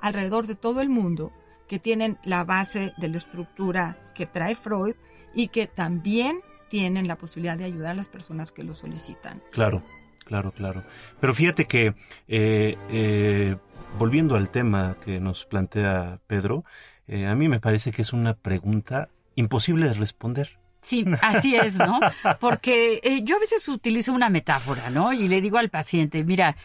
[0.00, 1.32] alrededor de todo el mundo
[1.68, 4.94] que tienen la base de la estructura que trae Freud
[5.34, 9.42] y que también tienen la posibilidad de ayudar a las personas que lo solicitan.
[9.50, 9.82] Claro,
[10.24, 10.84] claro, claro.
[11.20, 11.94] Pero fíjate que,
[12.28, 13.56] eh, eh,
[13.98, 16.64] volviendo al tema que nos plantea Pedro,
[17.08, 20.58] eh, a mí me parece que es una pregunta imposible de responder.
[20.80, 21.98] Sí, así es, ¿no?
[22.40, 25.12] Porque eh, yo a veces utilizo una metáfora, ¿no?
[25.12, 26.56] Y le digo al paciente, mira,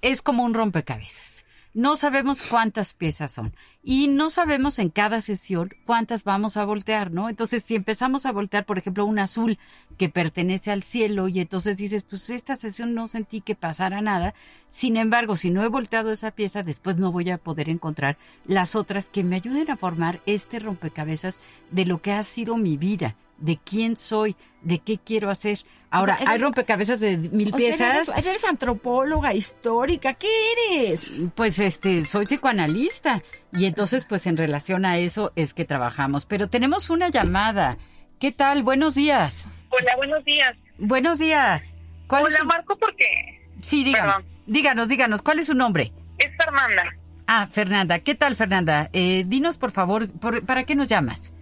[0.00, 1.37] es como un rompecabezas
[1.78, 7.12] no sabemos cuántas piezas son y no sabemos en cada sesión cuántas vamos a voltear,
[7.12, 7.28] ¿no?
[7.28, 9.60] Entonces, si empezamos a voltear, por ejemplo, un azul
[9.96, 14.34] que pertenece al cielo y entonces dices, pues esta sesión no sentí que pasara nada,
[14.68, 18.74] sin embargo, si no he volteado esa pieza, después no voy a poder encontrar las
[18.74, 21.38] otras que me ayuden a formar este rompecabezas
[21.70, 25.58] de lo que ha sido mi vida de quién soy, de qué quiero hacer.
[25.90, 28.08] Ahora, hay rompecabezas de mil piezas.
[28.16, 31.24] eres, antropóloga histórica, ¿qué eres?
[31.34, 33.22] Pues este, soy psicoanalista.
[33.52, 36.26] Y entonces, pues en relación a eso es que trabajamos.
[36.26, 37.78] Pero tenemos una llamada.
[38.18, 38.62] ¿Qué tal?
[38.62, 39.46] Buenos días.
[39.70, 40.56] Hola, buenos días.
[40.78, 41.74] Buenos días.
[42.06, 43.40] ¿Cuál Hola, Marco, ¿por qué?
[43.62, 44.24] Sí, díganos.
[44.46, 45.92] Díganos, díganos, ¿cuál es su nombre?
[46.18, 46.84] Es Fernanda.
[47.26, 47.98] Ah, Fernanda.
[47.98, 48.88] ¿Qué tal, Fernanda?
[48.94, 51.32] Eh, dinos, por favor, ¿para qué nos llamas?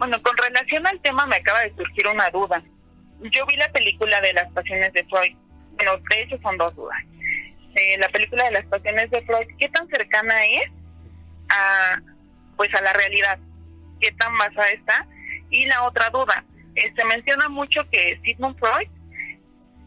[0.00, 2.62] Bueno, con relación al tema me acaba de surgir una duda.
[3.20, 5.36] Yo vi la película de las pasiones de Freud.
[5.72, 6.96] Bueno, de hecho son dos dudas.
[7.74, 10.70] Eh, la película de las pasiones de Freud, ¿qué tan cercana es
[11.50, 12.00] a,
[12.56, 13.38] pues a la realidad?
[14.00, 15.06] ¿Qué tan basada está?
[15.50, 18.88] Y la otra duda, eh, se menciona mucho que Sigmund Freud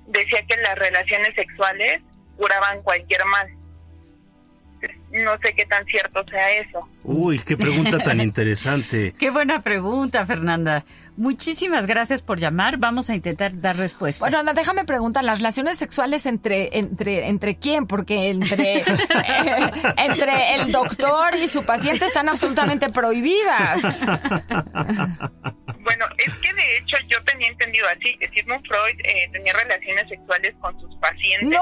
[0.05, 2.03] decía que las relaciones sexuales
[2.37, 3.49] curaban cualquier mal
[5.11, 6.87] no sé qué tan cierto sea eso.
[7.03, 9.13] Uy, qué pregunta tan interesante.
[9.17, 10.85] qué buena pregunta, Fernanda.
[11.15, 12.77] Muchísimas gracias por llamar.
[12.77, 14.27] Vamos a intentar dar respuesta.
[14.27, 17.85] Bueno, déjame preguntar, ¿las relaciones sexuales entre entre entre quién?
[17.87, 18.83] Porque entre
[19.97, 24.05] entre el doctor y su paciente están absolutamente prohibidas.
[25.83, 30.07] Bueno, es que de hecho yo tenía entendido así, que Sigmund Freud eh, tenía relaciones
[30.07, 31.49] sexuales con sus pacientes.
[31.49, 31.59] ¡No!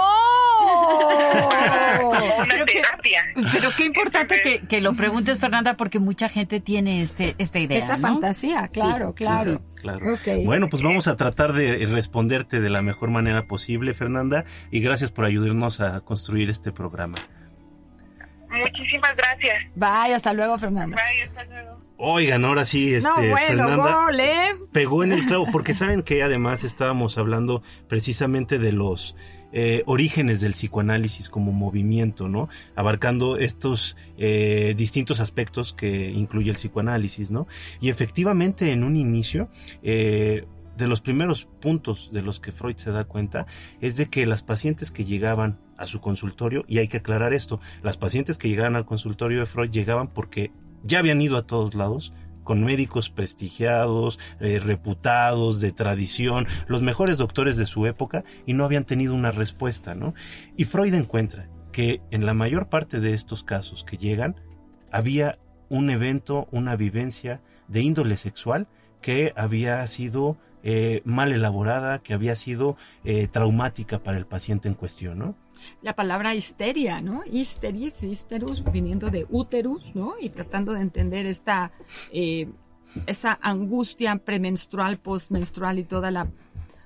[2.44, 3.26] una terapia.
[3.52, 7.80] pero qué importante que, lo preguntes, Fernanda, porque mucha gente tiene este esta idea.
[7.80, 9.41] Esta fantasía, claro, claro.
[9.76, 10.18] Claro.
[10.46, 15.12] Bueno, pues vamos a tratar de responderte de la mejor manera posible, Fernanda, y gracias
[15.12, 17.16] por ayudarnos a construir este programa.
[18.50, 19.64] Muchísimas gracias.
[19.76, 20.98] Bye, hasta luego, Fernanda.
[20.98, 21.82] Bye, hasta luego.
[22.04, 24.56] Oigan, ahora sí, este, no, bueno, Fernanda gol, ¿eh?
[24.72, 29.16] pegó en el clavo, porque saben que además estábamos hablando precisamente de los
[29.54, 32.50] eh, orígenes del psicoanálisis como movimiento, ¿no?
[32.76, 37.48] Abarcando estos eh, distintos aspectos que incluye el psicoanálisis, ¿no?
[37.80, 39.50] Y efectivamente en un inicio,
[39.84, 40.46] eh,
[40.78, 43.46] de los primeros puntos de los que Freud se da cuenta
[43.82, 47.60] es de que las pacientes que llegaban a su consultorio, y hay que aclarar esto,
[47.84, 50.52] las pacientes que llegaban al consultorio de Freud llegaban porque
[50.84, 57.18] ya habían ido a todos lados, con médicos prestigiados, eh, reputados, de tradición, los mejores
[57.18, 60.14] doctores de su época, y no habían tenido una respuesta, ¿no?
[60.58, 64.36] Y Freud encuentra que en la mayor parte de estos casos que llegan,
[64.92, 68.68] había un evento, una vivencia de índole sexual
[69.02, 74.76] que había sido eh, mal elaborada, que había sido eh, traumática para el paciente en
[74.76, 75.36] cuestión, ¿no?
[75.82, 77.22] La palabra histeria, ¿no?
[77.26, 80.16] Histeris, histerus, viniendo de úterus, ¿no?
[80.20, 81.72] Y tratando de entender esta,
[82.12, 82.50] eh,
[83.42, 86.30] angustia premenstrual, postmenstrual y toda la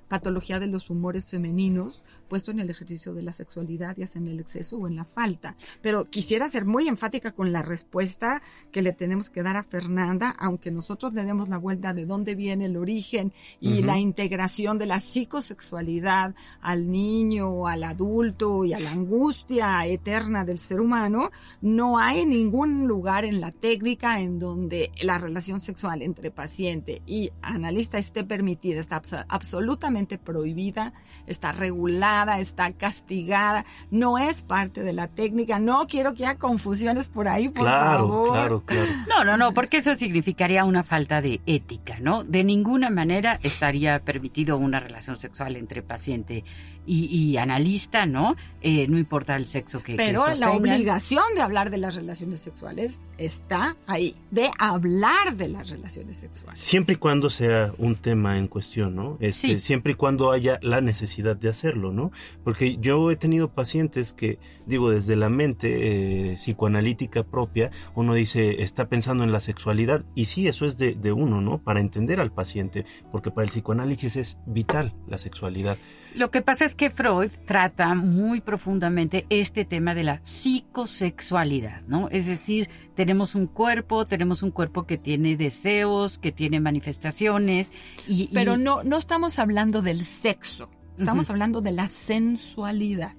[0.07, 4.27] patología de los humores femeninos puesto en el ejercicio de la sexualidad, ya sea en
[4.27, 5.55] el exceso o en la falta.
[5.81, 10.35] Pero quisiera ser muy enfática con la respuesta que le tenemos que dar a Fernanda,
[10.38, 14.85] aunque nosotros le demos la vuelta de dónde viene el origen y la integración de
[14.85, 21.97] la psicosexualidad al niño, al adulto y a la angustia eterna del ser humano, no
[21.97, 27.97] hay ningún lugar en la técnica en donde la relación sexual entre paciente y analista
[27.97, 30.93] esté permitida, está absolutamente prohibida,
[31.27, 35.60] está regulada está castigada, no es parte de la técnica.
[35.60, 38.32] No quiero que haya confusiones por ahí, por claro, favor.
[38.32, 38.91] Claro, claro.
[39.08, 42.23] No, no, no, porque eso significaría una falta de ética, ¿no?
[42.23, 46.43] De ninguna manera estaría permitido una relación sexual entre paciente
[46.85, 48.35] y, analista, ¿no?
[48.61, 53.01] Eh, no importa el sexo que Pero la obligación de hablar de las relaciones sexuales
[53.17, 56.59] está ahí, de hablar de las relaciones sexuales.
[56.59, 59.17] Siempre y cuando sea un tema en cuestión, ¿no?
[59.19, 62.11] Este, Siempre y cuando haya la necesidad de hacerlo, ¿no?
[62.43, 68.62] Porque yo he tenido pacientes que, digo, desde la mente eh, psicoanalítica propia, uno dice,
[68.62, 71.60] está pensando en la sexualidad, y sí, eso es de, de uno, ¿no?
[71.60, 75.78] Para entender al paciente, porque para el psicoanálisis es vital la sexualidad.
[76.13, 82.08] Lo que pasa es que Freud trata muy profundamente este tema de la psicosexualidad, ¿no?
[82.10, 87.71] Es decir, tenemos un cuerpo, tenemos un cuerpo que tiene deseos, que tiene manifestaciones
[88.08, 88.30] y...
[88.34, 93.15] Pero no, no estamos hablando del sexo, estamos hablando de la sensualidad.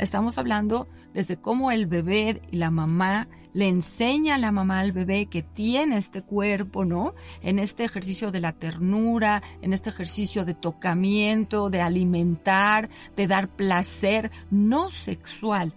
[0.00, 4.92] Estamos hablando desde cómo el bebé y la mamá le enseña a la mamá al
[4.92, 7.14] bebé que tiene este cuerpo, ¿no?
[7.42, 13.48] En este ejercicio de la ternura, en este ejercicio de tocamiento, de alimentar, de dar
[13.48, 15.74] placer no sexual.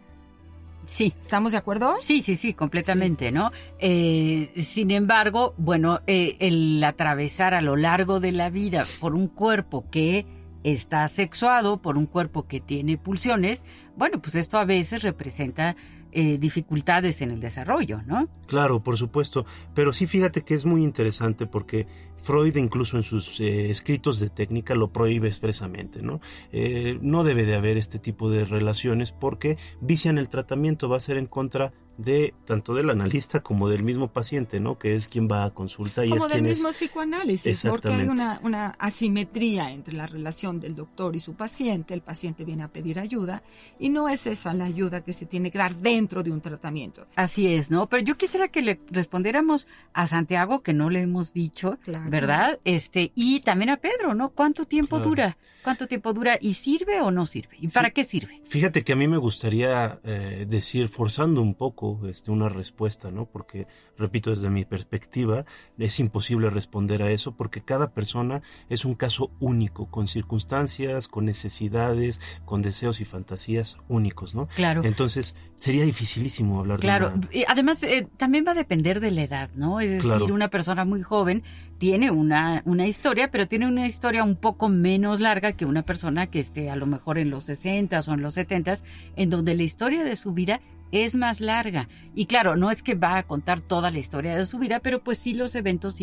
[0.85, 1.13] Sí.
[1.21, 1.95] ¿Estamos de acuerdo?
[2.01, 3.51] Sí, sí, sí, completamente, ¿no?
[3.79, 9.27] Eh, sin embargo, bueno, eh, el atravesar a lo largo de la vida por un
[9.27, 10.25] cuerpo que
[10.63, 13.63] está sexuado, por un cuerpo que tiene pulsiones,
[13.95, 15.75] bueno, pues esto a veces representa
[16.13, 18.27] eh, dificultades en el desarrollo, ¿no?
[18.45, 21.87] Claro, por supuesto, pero sí fíjate que es muy interesante porque
[22.21, 26.19] Freud incluso en sus eh, escritos de técnica lo prohíbe expresamente, ¿no?
[26.51, 30.99] Eh, no debe de haber este tipo de relaciones porque vician el tratamiento, va a
[30.99, 31.71] ser en contra
[32.03, 34.77] de tanto del analista como del mismo paciente, ¿no?
[34.77, 36.75] Que es quien va a consulta y como es del quien mismo es...
[36.77, 41.93] psicoanálisis, porque hay una, una asimetría entre la relación del doctor y su paciente.
[41.93, 43.43] El paciente viene a pedir ayuda
[43.79, 47.07] y no es esa la ayuda que se tiene que dar dentro de un tratamiento.
[47.15, 47.87] Así es, ¿no?
[47.87, 52.59] Pero yo quisiera que le respondiéramos a Santiago, que no le hemos dicho, ¿verdad?
[52.65, 54.29] Este, y también a Pedro, ¿no?
[54.29, 55.37] ¿Cuánto tiempo dura?
[55.63, 56.37] ¿Cuánto tiempo dura?
[56.39, 57.55] ¿Y sirve o no sirve?
[57.59, 58.41] ¿Y para qué sirve?
[58.45, 63.25] Fíjate que a mí me gustaría eh, decir, forzando un poco este, una respuesta, ¿no?
[63.25, 63.67] Porque,
[64.01, 65.45] repito, desde mi perspectiva,
[65.77, 71.25] es imposible responder a eso porque cada persona es un caso único, con circunstancias, con
[71.25, 74.47] necesidades, con deseos y fantasías únicos, ¿no?
[74.47, 74.83] Claro.
[74.83, 77.11] Entonces, sería dificilísimo hablar claro.
[77.11, 77.45] de Claro.
[77.47, 79.79] Además, eh, también va a depender de la edad, ¿no?
[79.79, 81.43] Es decir, una persona muy joven
[81.77, 86.27] tiene una, una historia, pero tiene una historia un poco menos larga que una persona
[86.27, 88.79] que esté a lo mejor en los 60 o en los 70,
[89.15, 91.87] en donde la historia de su vida es más larga.
[92.13, 95.03] Y claro, no es que va a contar toda la historia de su vida, pero
[95.03, 95.95] pues sí los eventos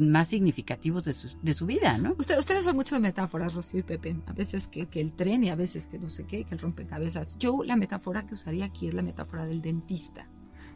[0.00, 2.14] más significativos de su, de su vida, ¿no?
[2.18, 4.16] ustedes son mucho de metáforas, Rocío y Pepe.
[4.26, 6.60] A veces que, que, el tren y a veces que no sé qué, que el
[6.60, 7.38] rompecabezas.
[7.38, 10.26] Yo la metáfora que usaría aquí es la metáfora del dentista.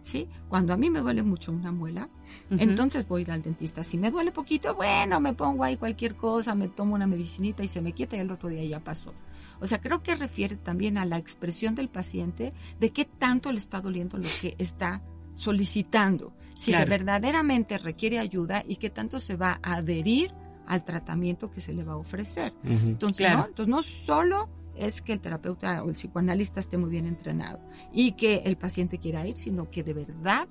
[0.03, 0.29] ¿Sí?
[0.49, 2.09] Cuando a mí me duele mucho una muela,
[2.49, 3.83] entonces voy al dentista.
[3.83, 7.69] Si me duele poquito, bueno, me pongo ahí cualquier cosa, me tomo una medicinita y
[7.69, 9.13] se me quieta y el otro día ya pasó.
[9.61, 13.59] O sea, creo que refiere también a la expresión del paciente de qué tanto le
[13.59, 15.03] está doliendo lo que está
[15.35, 20.33] solicitando si verdaderamente requiere ayuda y qué tanto se va a adherir
[20.67, 22.55] al tratamiento que se le va a ofrecer.
[22.65, 23.47] Entonces, ¿no?
[23.47, 27.61] Entonces, no solo es que el terapeuta o el psicoanalista esté muy bien entrenado
[27.93, 30.49] y que el paciente quiera ir, sino que de verdad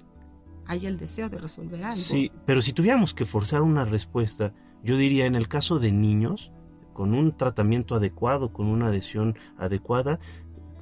[0.68, 1.98] haya el deseo de resolver algo.
[1.98, 4.53] Sí, pero si tuviéramos que forzar una respuesta,
[4.84, 6.51] yo diría en el caso de niños,
[6.96, 10.20] con un tratamiento adecuado, con una adhesión adecuada,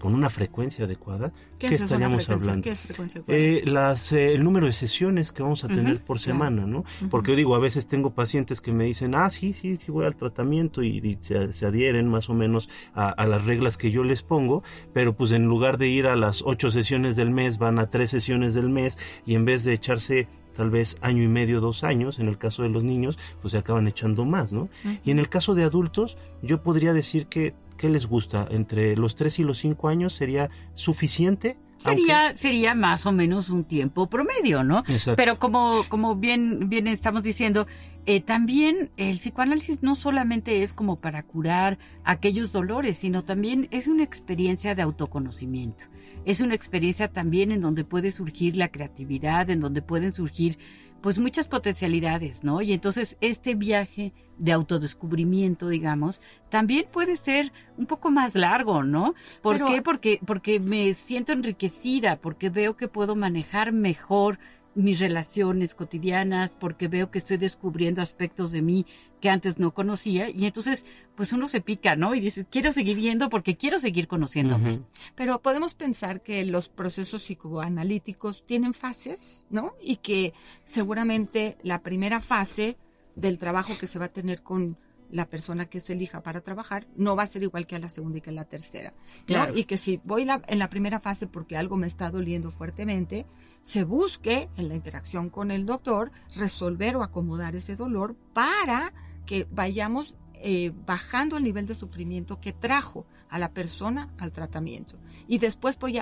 [0.04, 2.62] con una frecuencia adecuada, ¿qué, estaríamos hablando?
[2.62, 6.20] ¿Qué es frecuencia eh, las, eh, el número de sesiones que vamos a tener por
[6.20, 6.84] semana, ¿no?
[7.10, 10.18] Porque digo, a veces tengo pacientes que me dicen, ah, sí, sí, sí voy al
[10.18, 14.62] tratamiento y, se, adhieren más o menos a, las reglas que yo les pongo,
[14.92, 18.10] pero pues en lugar de ir a las ocho sesiones del mes, van a tres
[18.10, 22.20] sesiones del mes y en vez de echarse tal vez año y medio, dos años,
[22.20, 24.70] en el caso de los niños, pues se acaban echando más, ¿no?
[25.04, 28.48] Y en el caso de adultos, yo podría decir que ¿qué les gusta?
[28.50, 31.58] ¿Entre los 3 y los 5 años sería suficiente?
[31.78, 34.84] Sería, sería más o menos un tiempo promedio, ¿no?
[34.88, 35.18] Exacto.
[35.18, 37.68] Pero como, como bien, bien estamos diciendo,
[38.06, 43.88] eh, también el psicoanálisis no solamente es como para curar aquellos dolores, sino también es
[43.88, 45.86] una experiencia de autoconocimiento.
[46.26, 50.58] Es una experiencia también en donde puede surgir la creatividad, en donde pueden surgir
[51.04, 52.62] pues muchas potencialidades, ¿no?
[52.62, 59.14] Y entonces este viaje de autodescubrimiento, digamos, también puede ser un poco más largo, ¿no?
[59.42, 59.82] ¿Por qué?
[59.82, 64.40] Porque, porque me siento enriquecida, porque veo que puedo manejar mejor
[64.76, 68.86] mis relaciones cotidianas, porque veo que estoy descubriendo aspectos de mí
[69.22, 72.14] que antes no conocía y entonces pues uno se pica, ¿no?
[72.14, 74.82] Y dice, quiero seguir viendo porque quiero seguir conociéndome.
[75.16, 79.76] Pero podemos pensar que los procesos psicoanalíticos tienen fases, ¿no?
[79.82, 80.34] Y que
[80.66, 82.78] seguramente la primera fase
[83.16, 84.78] del trabajo que se va a tener con
[85.10, 87.90] la persona que se elija para trabajar no va a ser igual que a la
[87.90, 88.94] segunda y que a la tercera.
[89.26, 89.56] Claro.
[89.56, 93.26] Y que si voy en la primera fase porque algo me está doliendo fuertemente,
[93.64, 98.94] se busque en la interacción con el doctor resolver o acomodar ese dolor para
[99.26, 104.98] que vayamos eh, bajando el nivel de sufrimiento que trajo a la persona al tratamiento.
[105.28, 105.96] Y después pues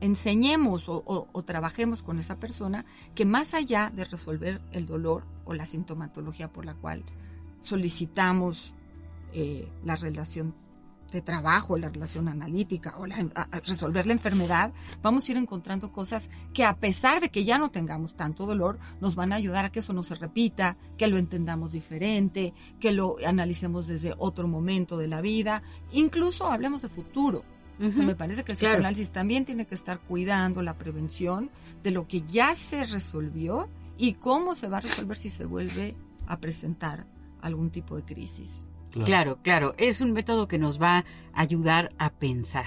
[0.00, 2.84] enseñemos o, trabajemos con esa persona
[3.14, 7.02] que más allá de resolver el dolor o la sintomatología por la cual
[7.62, 8.74] solicitamos
[9.32, 10.54] eh, la relación
[11.12, 13.06] de trabajo, la relación analítica o
[13.64, 17.70] resolver la enfermedad, vamos a ir encontrando cosas que a pesar de que ya no
[17.70, 21.18] tengamos tanto dolor, nos van a ayudar a que eso no se repita, que lo
[21.18, 27.44] entendamos diferente, que lo analicemos desde otro momento de la vida, incluso hablemos de futuro.
[27.78, 31.50] me parece que el psicoanálisis también tiene que estar cuidando la prevención
[31.82, 35.96] de lo que ya se resolvió y cómo se va a resolver si se vuelve
[36.26, 37.06] a presentar
[37.40, 38.66] algún tipo de crisis.
[38.92, 39.38] Claro.
[39.42, 42.66] claro, Es un método que nos va a ayudar a pensar.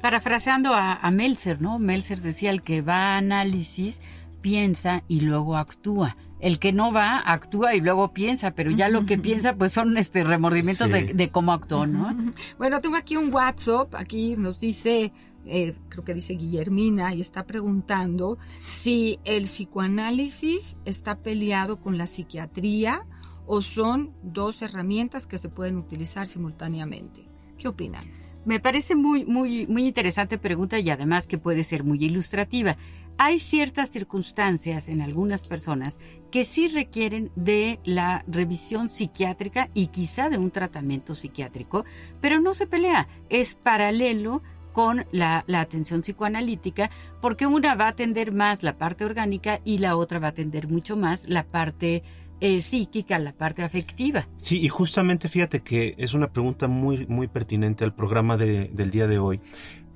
[0.00, 1.78] Parafraseando a, a Melzer, ¿no?
[1.78, 4.00] Melzer decía, el que va a análisis
[4.44, 6.18] piensa y luego actúa.
[6.38, 9.96] El que no va, actúa y luego piensa, pero ya lo que piensa, pues son
[9.96, 12.14] este remordimientos de, cómo actuó, ¿no?
[12.58, 15.14] Bueno, tengo aquí un WhatsApp, aquí nos dice,
[15.46, 22.06] eh, creo que dice Guillermina, y está preguntando si el psicoanálisis está peleado con la
[22.06, 23.06] psiquiatría
[23.46, 27.28] o son dos herramientas que se pueden utilizar simultáneamente.
[27.58, 28.04] ¿Qué opinan?
[28.44, 32.76] Me parece muy, muy, muy interesante pregunta y además que puede ser muy ilustrativa.
[33.16, 35.98] Hay ciertas circunstancias en algunas personas
[36.30, 41.84] que sí requieren de la revisión psiquiátrica y quizá de un tratamiento psiquiátrico,
[42.20, 44.42] pero no se pelea, es paralelo
[44.72, 46.90] con la, la, atención psicoanalítica,
[47.20, 50.66] porque una va a atender más la parte orgánica y la otra va a atender
[50.66, 52.02] mucho más la parte
[52.40, 54.28] eh, psíquica, la parte afectiva.
[54.38, 59.06] Sí, y justamente fíjate que es una pregunta muy, muy pertinente al programa del día
[59.06, 59.40] de hoy,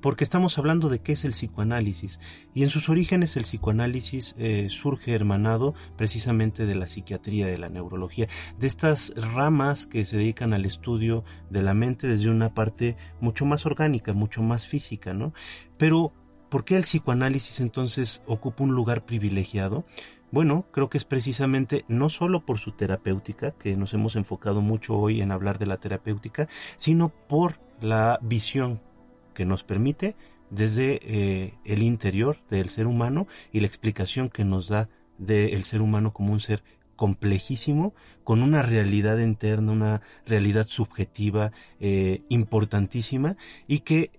[0.00, 2.20] porque estamos hablando de qué es el psicoanálisis,
[2.54, 7.68] y en sus orígenes el psicoanálisis eh, surge hermanado precisamente de la psiquiatría, de la
[7.68, 8.28] neurología,
[8.58, 13.44] de estas ramas que se dedican al estudio de la mente desde una parte mucho
[13.44, 15.32] más orgánica, mucho más física, ¿no?
[15.76, 16.12] Pero,
[16.48, 19.84] ¿por qué el psicoanálisis entonces ocupa un lugar privilegiado?
[20.30, 24.96] Bueno, creo que es precisamente no solo por su terapéutica, que nos hemos enfocado mucho
[24.96, 28.80] hoy en hablar de la terapéutica, sino por la visión
[29.32, 30.16] que nos permite
[30.50, 35.80] desde eh, el interior del ser humano y la explicación que nos da del ser
[35.80, 36.62] humano como un ser
[36.96, 44.10] complejísimo, con una realidad interna, una realidad subjetiva eh, importantísima y que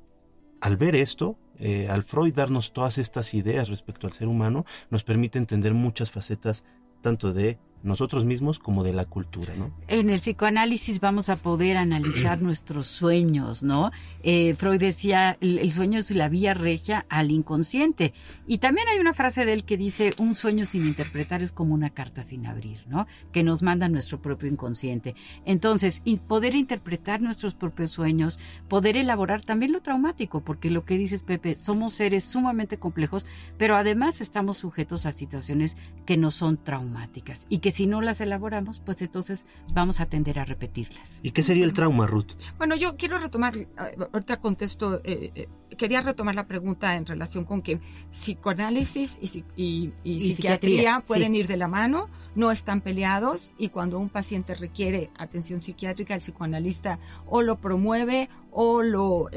[0.62, 5.03] al ver esto eh, al Freud darnos todas estas ideas respecto al ser humano, nos
[5.03, 6.64] permite entender muchas facetas
[7.01, 9.71] tanto de nosotros mismos como de la cultura, ¿no?
[9.88, 13.91] En el psicoanálisis vamos a poder analizar nuestros sueños, ¿no?
[14.23, 18.13] Eh, Freud decía, el, sueño es la vía regia al inconsciente.
[18.47, 21.73] Y también hay una frase de él que dice, un sueño sin interpretar es como
[21.73, 23.07] una carta sin abrir, ¿no?
[23.32, 25.15] Que nos manda nuestro propio inconsciente.
[25.45, 31.23] Entonces, poder interpretar nuestros propios sueños, poder elaborar también lo traumático, porque lo que dices,
[31.23, 33.25] Pepe, somos seres sumamente complejos,
[33.57, 38.22] pero además estamos sujetos a situaciones que no son traumáticas y que si no las
[38.22, 41.07] elaboramos, pues entonces vamos a tender a repetirlas.
[41.22, 42.32] ¿Y qué sería el trauma, Ruth?
[42.57, 43.67] Bueno, yo quiero retomar, eh,
[44.13, 45.47] ahorita contesto, eh, eh,
[45.78, 47.80] quería retomar la pregunta en relación con que
[48.11, 54.55] psicoanálisis y, psiquiatría, pueden ir de la mano, no están peleados y cuando un paciente
[54.55, 59.30] requiere atención psiquiátrica, el psicoanalista o lo promueve o lo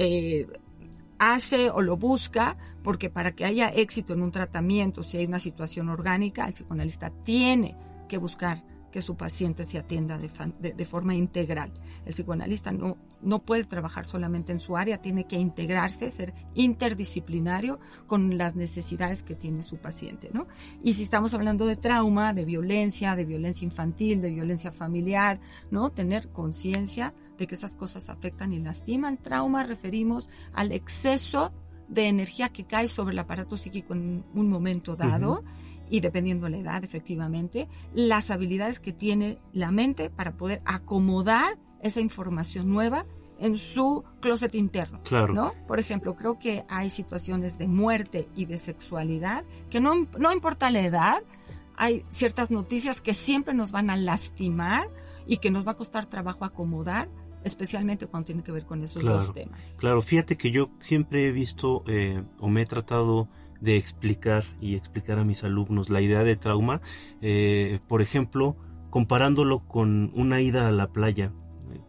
[1.22, 5.38] hace o lo busca, porque para que haya éxito en un tratamiento, si hay una
[5.38, 7.76] situación orgánica, el psicoanalista tiene
[8.12, 11.72] que buscar que su paciente se atienda de, forma integral.
[12.04, 17.80] El psicoanalista no, no puede trabajar solamente en su área, tiene que integrarse, ser interdisciplinario
[18.06, 20.28] con las necesidades que tiene su paciente.
[20.34, 20.46] ¿no?
[20.82, 25.40] Y si estamos hablando de trauma, de violencia, de violencia infantil, de violencia familiar,
[25.70, 25.88] ¿no?
[25.88, 29.16] tener conciencia de que esas cosas afectan y lastiman.
[29.16, 31.50] Trauma referimos al exceso
[31.88, 35.42] de energía que cae sobre el aparato psíquico en un momento dado
[35.92, 41.58] y dependiendo de la edad, efectivamente, las habilidades que tiene la mente para poder acomodar
[41.82, 43.04] esa información nueva
[43.38, 45.02] en su closet interno.
[45.02, 45.34] Claro.
[45.34, 45.52] ¿no?
[45.68, 50.70] Por ejemplo, creo que hay situaciones de muerte y de sexualidad que no, no importa
[50.70, 51.22] la edad,
[51.76, 54.88] hay ciertas noticias que siempre nos van a lastimar
[55.26, 57.10] y que nos va a costar trabajo acomodar,
[57.44, 59.76] especialmente cuando tiene que ver con esos dos temas.
[59.76, 63.28] Claro, fíjate que yo siempre he visto eh, o me he tratado
[63.62, 66.82] de explicar y explicar a mis alumnos la idea de trauma,
[67.20, 68.56] eh, por ejemplo,
[68.90, 71.32] comparándolo con una ida a la playa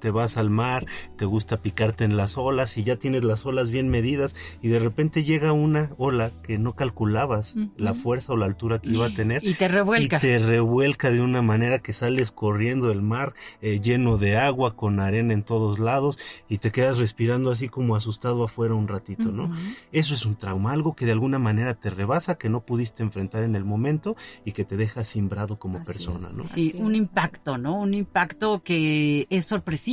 [0.03, 0.85] te vas al mar,
[1.15, 4.77] te gusta picarte en las olas y ya tienes las olas bien medidas y de
[4.77, 9.13] repente llega una ola que no calculabas la fuerza o la altura que iba a
[9.13, 10.17] tener y te revuelca.
[10.17, 14.75] Y te revuelca de una manera que sales corriendo del mar eh, lleno de agua,
[14.75, 19.31] con arena en todos lados y te quedas respirando así como asustado afuera un ratito,
[19.31, 19.55] ¿no?
[19.93, 23.43] Eso es un trauma, algo que de alguna manera te rebasa, que no pudiste enfrentar
[23.43, 26.43] en el momento y que te deja simbrado como persona, ¿no?
[26.43, 27.79] Sí, un impacto, ¿no?
[27.79, 29.92] Un impacto que es sorpresivo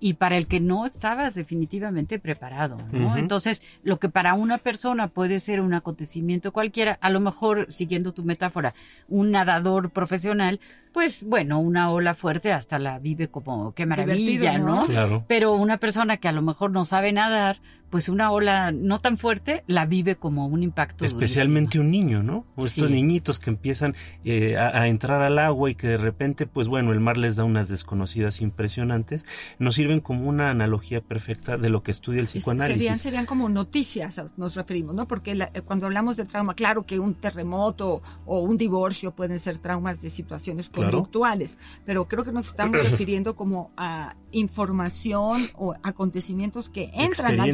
[0.00, 3.16] y para el que no estabas definitivamente preparado, ¿no?
[3.16, 8.12] Entonces, lo que para una persona puede ser un acontecimiento cualquiera, a lo mejor, siguiendo
[8.12, 8.74] tu metáfora,
[9.08, 10.60] un nadador profesional,
[10.92, 14.84] pues bueno, una ola fuerte hasta la vive como qué maravilla, ¿no?
[14.84, 15.24] Claro.
[15.26, 17.60] Pero una persona que a lo mejor no sabe nadar,
[17.90, 21.04] pues una ola no tan fuerte la vive como un impacto.
[21.04, 22.44] Especialmente un niño, ¿no?
[22.56, 26.68] O estos niñitos que empiezan eh, a, entrar al agua y que de repente, pues
[26.68, 29.24] bueno, el mar les da unas desconocidas impresionantes,
[29.58, 32.78] nos sirven como una analogía perfecta de lo que estudia el psicoanálisis.
[32.78, 35.08] Serían, serían como noticias, nos referimos, ¿no?
[35.08, 39.58] Porque eh, cuando hablamos de trauma, claro que un terremoto o un divorcio pueden ser
[39.58, 46.68] traumas de situaciones conductuales, pero creo que nos estamos refiriendo como a información o acontecimientos
[46.68, 47.52] que entran al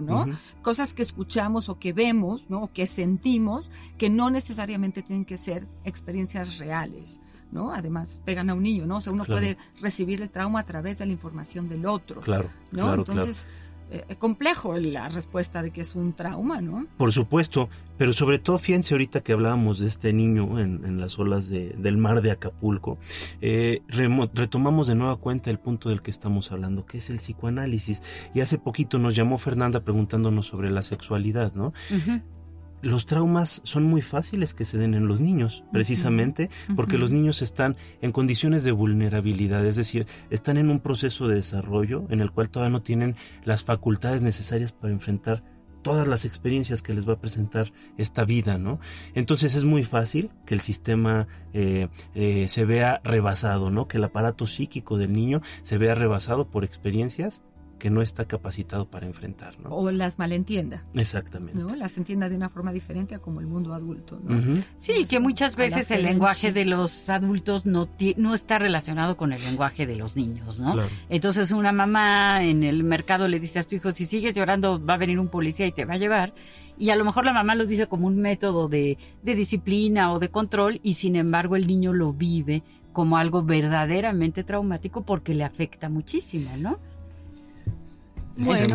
[0.00, 0.26] ¿no?
[0.62, 2.64] Cosas que escuchamos o que vemos, ¿no?
[2.64, 7.20] O que sentimos, que no necesariamente tienen que ser experiencias reales.
[7.50, 7.72] ¿no?
[7.72, 8.96] Además, pegan a un niño, ¿no?
[8.96, 12.20] O sea, uno puede recibir el trauma a través de la información del otro.
[12.20, 12.50] Claro.
[12.72, 12.92] ¿no?
[12.92, 13.46] Entonces,
[13.90, 16.86] eh, complejo la respuesta de que es un trauma, ¿no?
[16.96, 21.48] Por supuesto, pero sobre todo fíjense ahorita que hablábamos de este niño en, las olas
[21.48, 22.98] del mar de Acapulco,
[23.40, 28.02] eh, retomamos de nueva cuenta el punto del que estamos hablando, que es el psicoanálisis.
[28.34, 31.72] Y hace poquito nos llamó Fernanda preguntándonos sobre la sexualidad, ¿no?
[32.82, 37.42] Los traumas son muy fáciles que se den en los niños, precisamente porque los niños
[37.42, 42.30] están en condiciones de vulnerabilidad, es decir, están en un proceso de desarrollo en el
[42.30, 45.42] cual todavía no tienen las facultades necesarias para enfrentar
[45.82, 48.80] todas las experiencias que les va a presentar esta vida, ¿no?
[49.14, 53.88] Entonces es muy fácil que el sistema eh, eh, se vea rebasado, ¿no?
[53.88, 57.42] Que el aparato psíquico del niño se vea rebasado por experiencias
[57.78, 59.58] que no está capacitado para enfrentar.
[59.60, 59.70] ¿no?
[59.70, 60.84] O las malentienda.
[60.94, 61.58] Exactamente.
[61.58, 61.74] ¿no?
[61.76, 64.18] Las entienda de una forma diferente a como el mundo adulto.
[64.22, 64.54] ¿no?
[64.78, 69.40] Sí, que muchas veces el lenguaje de los adultos no, no está relacionado con el
[69.42, 70.58] lenguaje de los niños.
[70.58, 70.74] ¿no?
[71.08, 74.94] Entonces una mamá en el mercado le dice a su hijo, si sigues llorando va
[74.94, 76.34] a venir un policía y te va a llevar.
[76.76, 80.18] Y a lo mejor la mamá lo dice como un método de, de disciplina o
[80.18, 82.62] de control y sin embargo el niño lo vive
[82.92, 86.78] como algo verdaderamente traumático porque le afecta muchísimo, ¿no?
[88.38, 88.74] Bueno,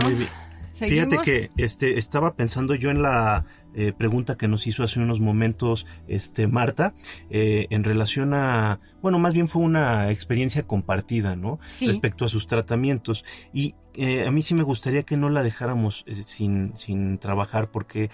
[0.74, 3.46] Fíjate que este, estaba pensando yo en la
[3.76, 6.94] eh, pregunta que nos hizo hace unos momentos este, Marta,
[7.30, 11.60] eh, en relación a, bueno, más bien fue una experiencia compartida, ¿no?
[11.82, 13.24] Respecto a sus tratamientos.
[13.54, 18.10] Y eh, a mí sí me gustaría que no la dejáramos sin, sin trabajar, porque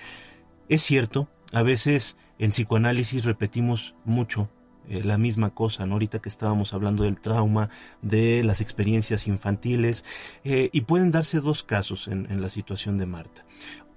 [0.67, 4.49] es cierto, a veces en psicoanálisis repetimos mucho
[4.89, 5.93] la misma cosa, ¿no?
[5.93, 7.69] Ahorita que estábamos hablando del trauma,
[8.01, 10.03] de las experiencias infantiles,
[10.43, 13.45] y pueden darse dos casos en, en, la situación de Marta.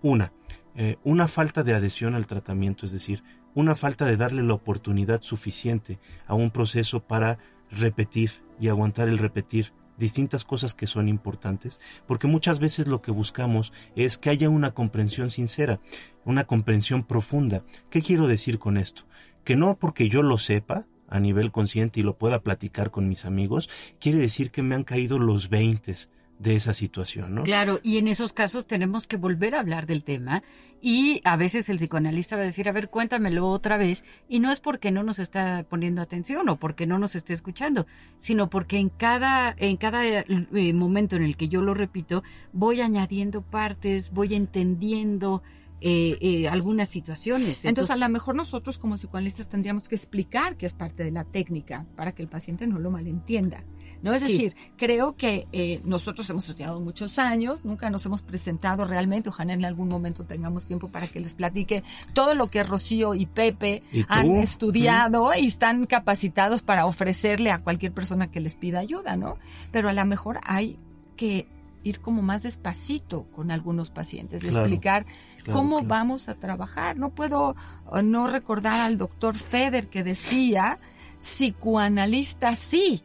[0.03, 0.33] Una,
[0.75, 3.23] eh, una falta de adhesión al tratamiento, es decir,
[3.55, 7.39] una falta de darle la oportunidad suficiente a un proceso para
[7.71, 13.11] repetir y aguantar el repetir distintas cosas que son importantes, porque muchas veces lo que
[13.11, 15.81] buscamos es que haya una comprensión sincera,
[16.25, 17.63] una comprensión profunda.
[17.91, 19.03] ¿Qué quiero decir con esto?
[19.45, 23.27] Que no porque yo lo sepa a nivel consciente y lo pueda platicar con mis
[23.27, 23.69] amigos,
[24.01, 26.11] quiere decir que me han caído los veintes
[26.43, 27.43] de esa situación, ¿no?
[27.45, 30.43] Claro, y en esos casos tenemos que volver a hablar del tema
[30.81, 34.51] y a veces el psicoanalista va a decir, a ver, cuéntamelo otra vez, y no
[34.51, 37.87] es porque no nos está poniendo atención o porque no nos esté escuchando,
[38.19, 42.81] sino porque en cada, en cada eh, momento en el que yo lo repito, voy
[42.81, 45.43] añadiendo partes, voy entendiendo,
[45.85, 47.65] eh, eh, algunas situaciones.
[47.65, 51.25] Entonces, a lo mejor nosotros como psicoanalistas tendríamos que explicar que es parte de la
[51.25, 53.65] técnica para que el paciente no lo malentienda.
[54.01, 54.13] ¿no?
[54.13, 59.29] Es decir, creo que eh, nosotros hemos estudiado muchos años, nunca nos hemos presentado realmente,
[59.29, 63.27] ojalá en algún momento tengamos tiempo para que les platique todo lo que Rocío y
[63.27, 69.17] Pepe han estudiado y están capacitados para ofrecerle a cualquier persona que les pida ayuda,
[69.17, 69.37] ¿no?
[69.73, 70.79] Pero a lo mejor hay
[71.17, 71.49] que
[71.85, 75.07] ir como más despacito con algunos pacientes, explicar
[75.51, 76.97] cómo vamos a trabajar.
[76.97, 77.57] No puedo
[77.95, 80.79] eh, no recordar al doctor Feder que decía,
[81.19, 83.03] psicoanalista sí,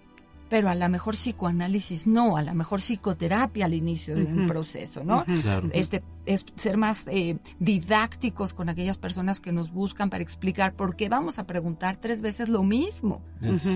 [0.49, 5.03] pero a lo mejor psicoanálisis no, a lo mejor psicoterapia al inicio de un proceso,
[5.03, 5.25] ¿no?
[5.73, 10.95] Este es ser más eh, didácticos con aquellas personas que nos buscan para explicar por
[10.95, 13.21] qué vamos a preguntar tres veces lo mismo,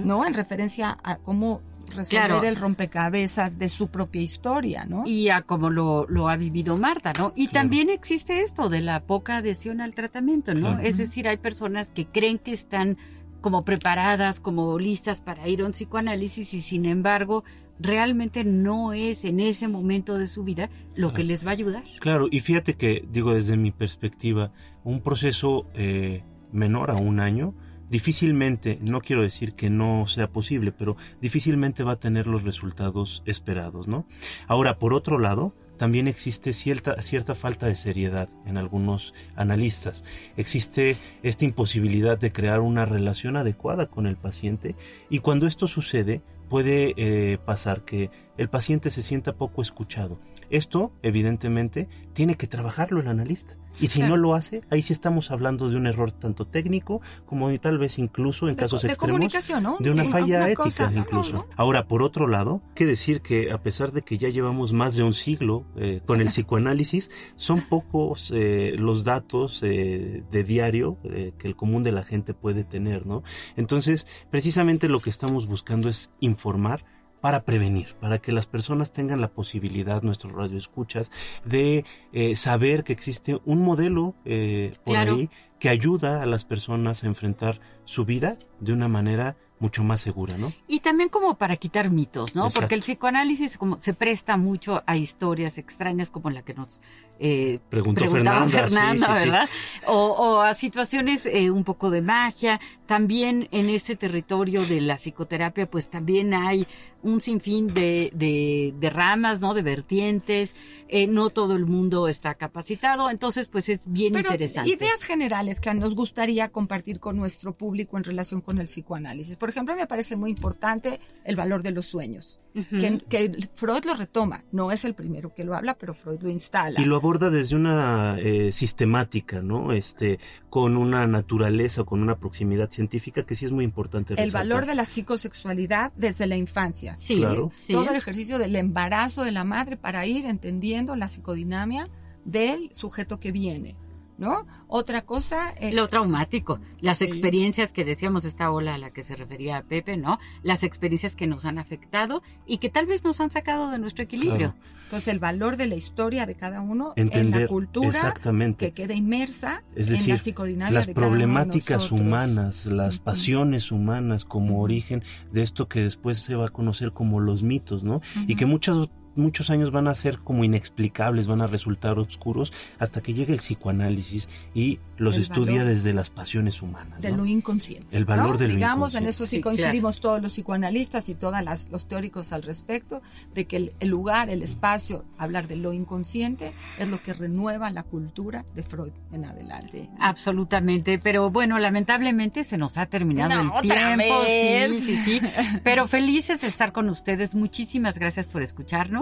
[0.03, 0.25] ¿no?
[0.25, 1.61] En referencia a cómo
[1.91, 5.03] resolver el rompecabezas de su propia historia, ¿no?
[5.05, 7.33] Y a cómo lo, lo ha vivido Marta, ¿no?
[7.35, 10.79] Y también existe esto de la poca adhesión al tratamiento, ¿no?
[10.79, 12.97] Es decir, hay personas que creen que están
[13.41, 17.43] como preparadas, como listas para ir a un psicoanálisis y sin embargo
[17.79, 21.83] realmente no es en ese momento de su vida lo que les va a ayudar.
[21.99, 24.51] Claro, y fíjate que, digo desde mi perspectiva,
[24.83, 27.55] un proceso eh, menor a un año,
[27.91, 33.21] difícilmente, no quiero decir que no sea posible, pero difícilmente va a tener los resultados
[33.25, 34.07] esperados, ¿no?
[34.47, 40.05] Ahora, por otro lado, también existe cierta, cierta falta de seriedad en algunos analistas.
[40.37, 44.75] Existe esta imposibilidad de crear una relación adecuada con el paciente
[45.09, 50.19] y cuando esto sucede puede eh, pasar que el paciente se sienta poco escuchado
[50.51, 53.55] esto, evidentemente, tiene que trabajarlo el analista.
[53.79, 57.57] Y si no lo hace, ahí sí estamos hablando de un error tanto técnico como
[57.57, 59.31] tal vez incluso en casos extremos
[59.79, 61.47] de una falla ética incluso.
[61.55, 65.03] Ahora, por otro lado, que decir que a pesar de que ya llevamos más de
[65.03, 71.47] un siglo eh, con el psicoanálisis, son pocos eh, los datos eh, de diario que
[71.47, 73.23] el común de la gente puede tener, ¿no?
[73.55, 76.83] Entonces, precisamente lo que estamos buscando es informar
[77.21, 81.11] para prevenir, para que las personas tengan la posibilidad, nuestros radioescuchas,
[81.45, 87.03] de eh, saber que existe un modelo eh, por ahí que ayuda a las personas
[87.03, 90.51] a enfrentar su vida de una manera mucho más segura, ¿no?
[90.67, 92.47] Y también como para quitar mitos, ¿no?
[92.49, 96.81] Porque el psicoanálisis como se presta mucho a historias extrañas como la que nos
[97.23, 99.49] eh, Preguntó preguntaba Fernanda, ¿verdad?
[99.85, 102.59] O, a situaciones eh, un poco de magia.
[102.87, 106.67] También en ese territorio de la psicoterapia, pues también hay
[107.03, 109.53] un sinfín de, de, ramas, ¿no?
[109.53, 110.55] De vertientes.
[110.87, 114.71] Eh, no todo el mundo está capacitado, entonces pues es bien Pero interesante.
[114.71, 119.37] Ideas generales que nos gustaría compartir con nuestro público en relación con el psicoanálisis.
[119.37, 124.43] Por ejemplo, me parece muy importante el valor de los sueños que, Freud lo retoma,
[124.51, 126.79] no es el primero que lo habla, pero Freud lo instala.
[126.79, 129.73] Y lo aborda desde una eh, sistemática, ¿no?
[129.73, 134.13] Este, con una naturaleza, con una proximidad científica que sí es muy importante.
[134.17, 136.97] El valor de la psicosexualidad desde la infancia.
[136.97, 137.51] Sí, claro.
[137.69, 141.89] Todo el ejercicio del embarazo de la madre para ir entendiendo la psicodinamia
[142.23, 143.75] del sujeto que viene.
[144.21, 144.45] ¿No?
[144.67, 145.49] Otra cosa...
[145.59, 149.97] Eh, Lo traumático, las experiencias que decíamos, esta ola a la que se refería Pepe,
[149.97, 150.19] ¿no?
[150.43, 154.03] Las experiencias que nos han afectado y que tal vez nos han sacado de nuestro
[154.03, 154.53] equilibrio.
[154.83, 158.67] Entonces, el valor de la historia de cada uno en la cultura exactamente.
[158.67, 164.61] que queda inmersa es decir, en la psicodinamia las problemáticas humanas, las pasiones humanas como
[164.61, 168.01] origen de esto que después se va a conocer como los mitos, ¿no?
[168.27, 173.01] Y que muchas muchos años van a ser como inexplicables, van a resultar oscuros, hasta
[173.01, 177.01] que llegue el psicoanálisis y los El estudia valor desde las pasiones humanas.
[177.01, 177.17] de ¿no?
[177.17, 177.97] lo inconsciente.
[177.97, 178.37] El valor ¿no?
[178.37, 181.35] de lo Digamos, en eso sí, Sí, coincidimos todos los psicoanalistas y todos
[181.71, 183.01] los teóricos al respecto,
[183.33, 187.69] de que el, el lugar, el espacio, hablar de lo inconsciente es lo que renueva
[187.71, 189.89] la cultura de Freud en adelante.
[189.99, 194.19] Absolutamente, pero bueno, lamentablemente se nos ha terminado No, el otra tiempo.
[194.21, 194.83] vez.
[194.83, 195.21] Sí, sí, sí.
[195.63, 197.33] Pero felices de estar con ustedes.
[197.33, 199.00] Muchísimas gracias por escucharnos.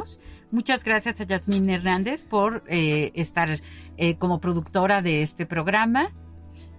[0.52, 3.62] Muchas gracias a Yasmín Hernández por eh, estar
[3.97, 6.12] eh, como productora de este programa.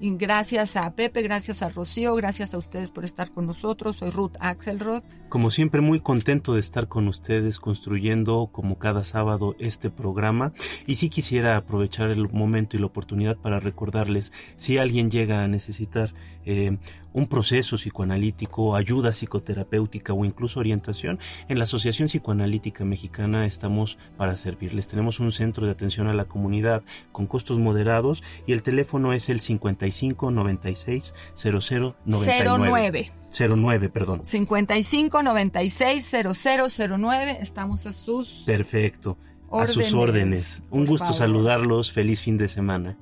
[0.03, 3.99] Y gracias a Pepe, gracias a Rocío, gracias a ustedes por estar con nosotros.
[3.99, 5.03] Soy Ruth Axelrod.
[5.29, 10.53] Como siempre, muy contento de estar con ustedes construyendo como cada sábado este programa.
[10.87, 15.49] Y sí quisiera aprovechar el momento y la oportunidad para recordarles si alguien llega a
[15.49, 16.14] necesitar
[16.45, 16.76] eh,
[17.12, 21.18] un proceso psicoanalítico, ayuda psicoterapéutica o incluso orientación,
[21.49, 24.88] en la Asociación Psicoanalítica Mexicana estamos para servirles.
[24.88, 26.82] Tenemos un centro de atención a la comunidad
[27.12, 33.12] con costos moderados y el teléfono es el 55 96 00 99.
[33.32, 33.57] 09.
[33.57, 34.24] 09, perdón.
[34.24, 37.38] 55 96 0009.
[37.41, 39.16] Estamos a sus Perfecto.
[39.53, 40.62] A sus Órdenes, órdenes.
[40.70, 41.18] Un gusto favor.
[41.18, 41.91] saludarlos.
[41.91, 42.97] Feliz fin de semana.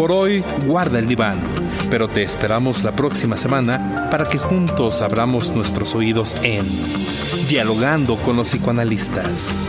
[0.00, 1.42] Por hoy, guarda el diván,
[1.90, 6.64] pero te esperamos la próxima semana para que juntos abramos nuestros oídos en
[7.50, 9.68] Dialogando con los psicoanalistas.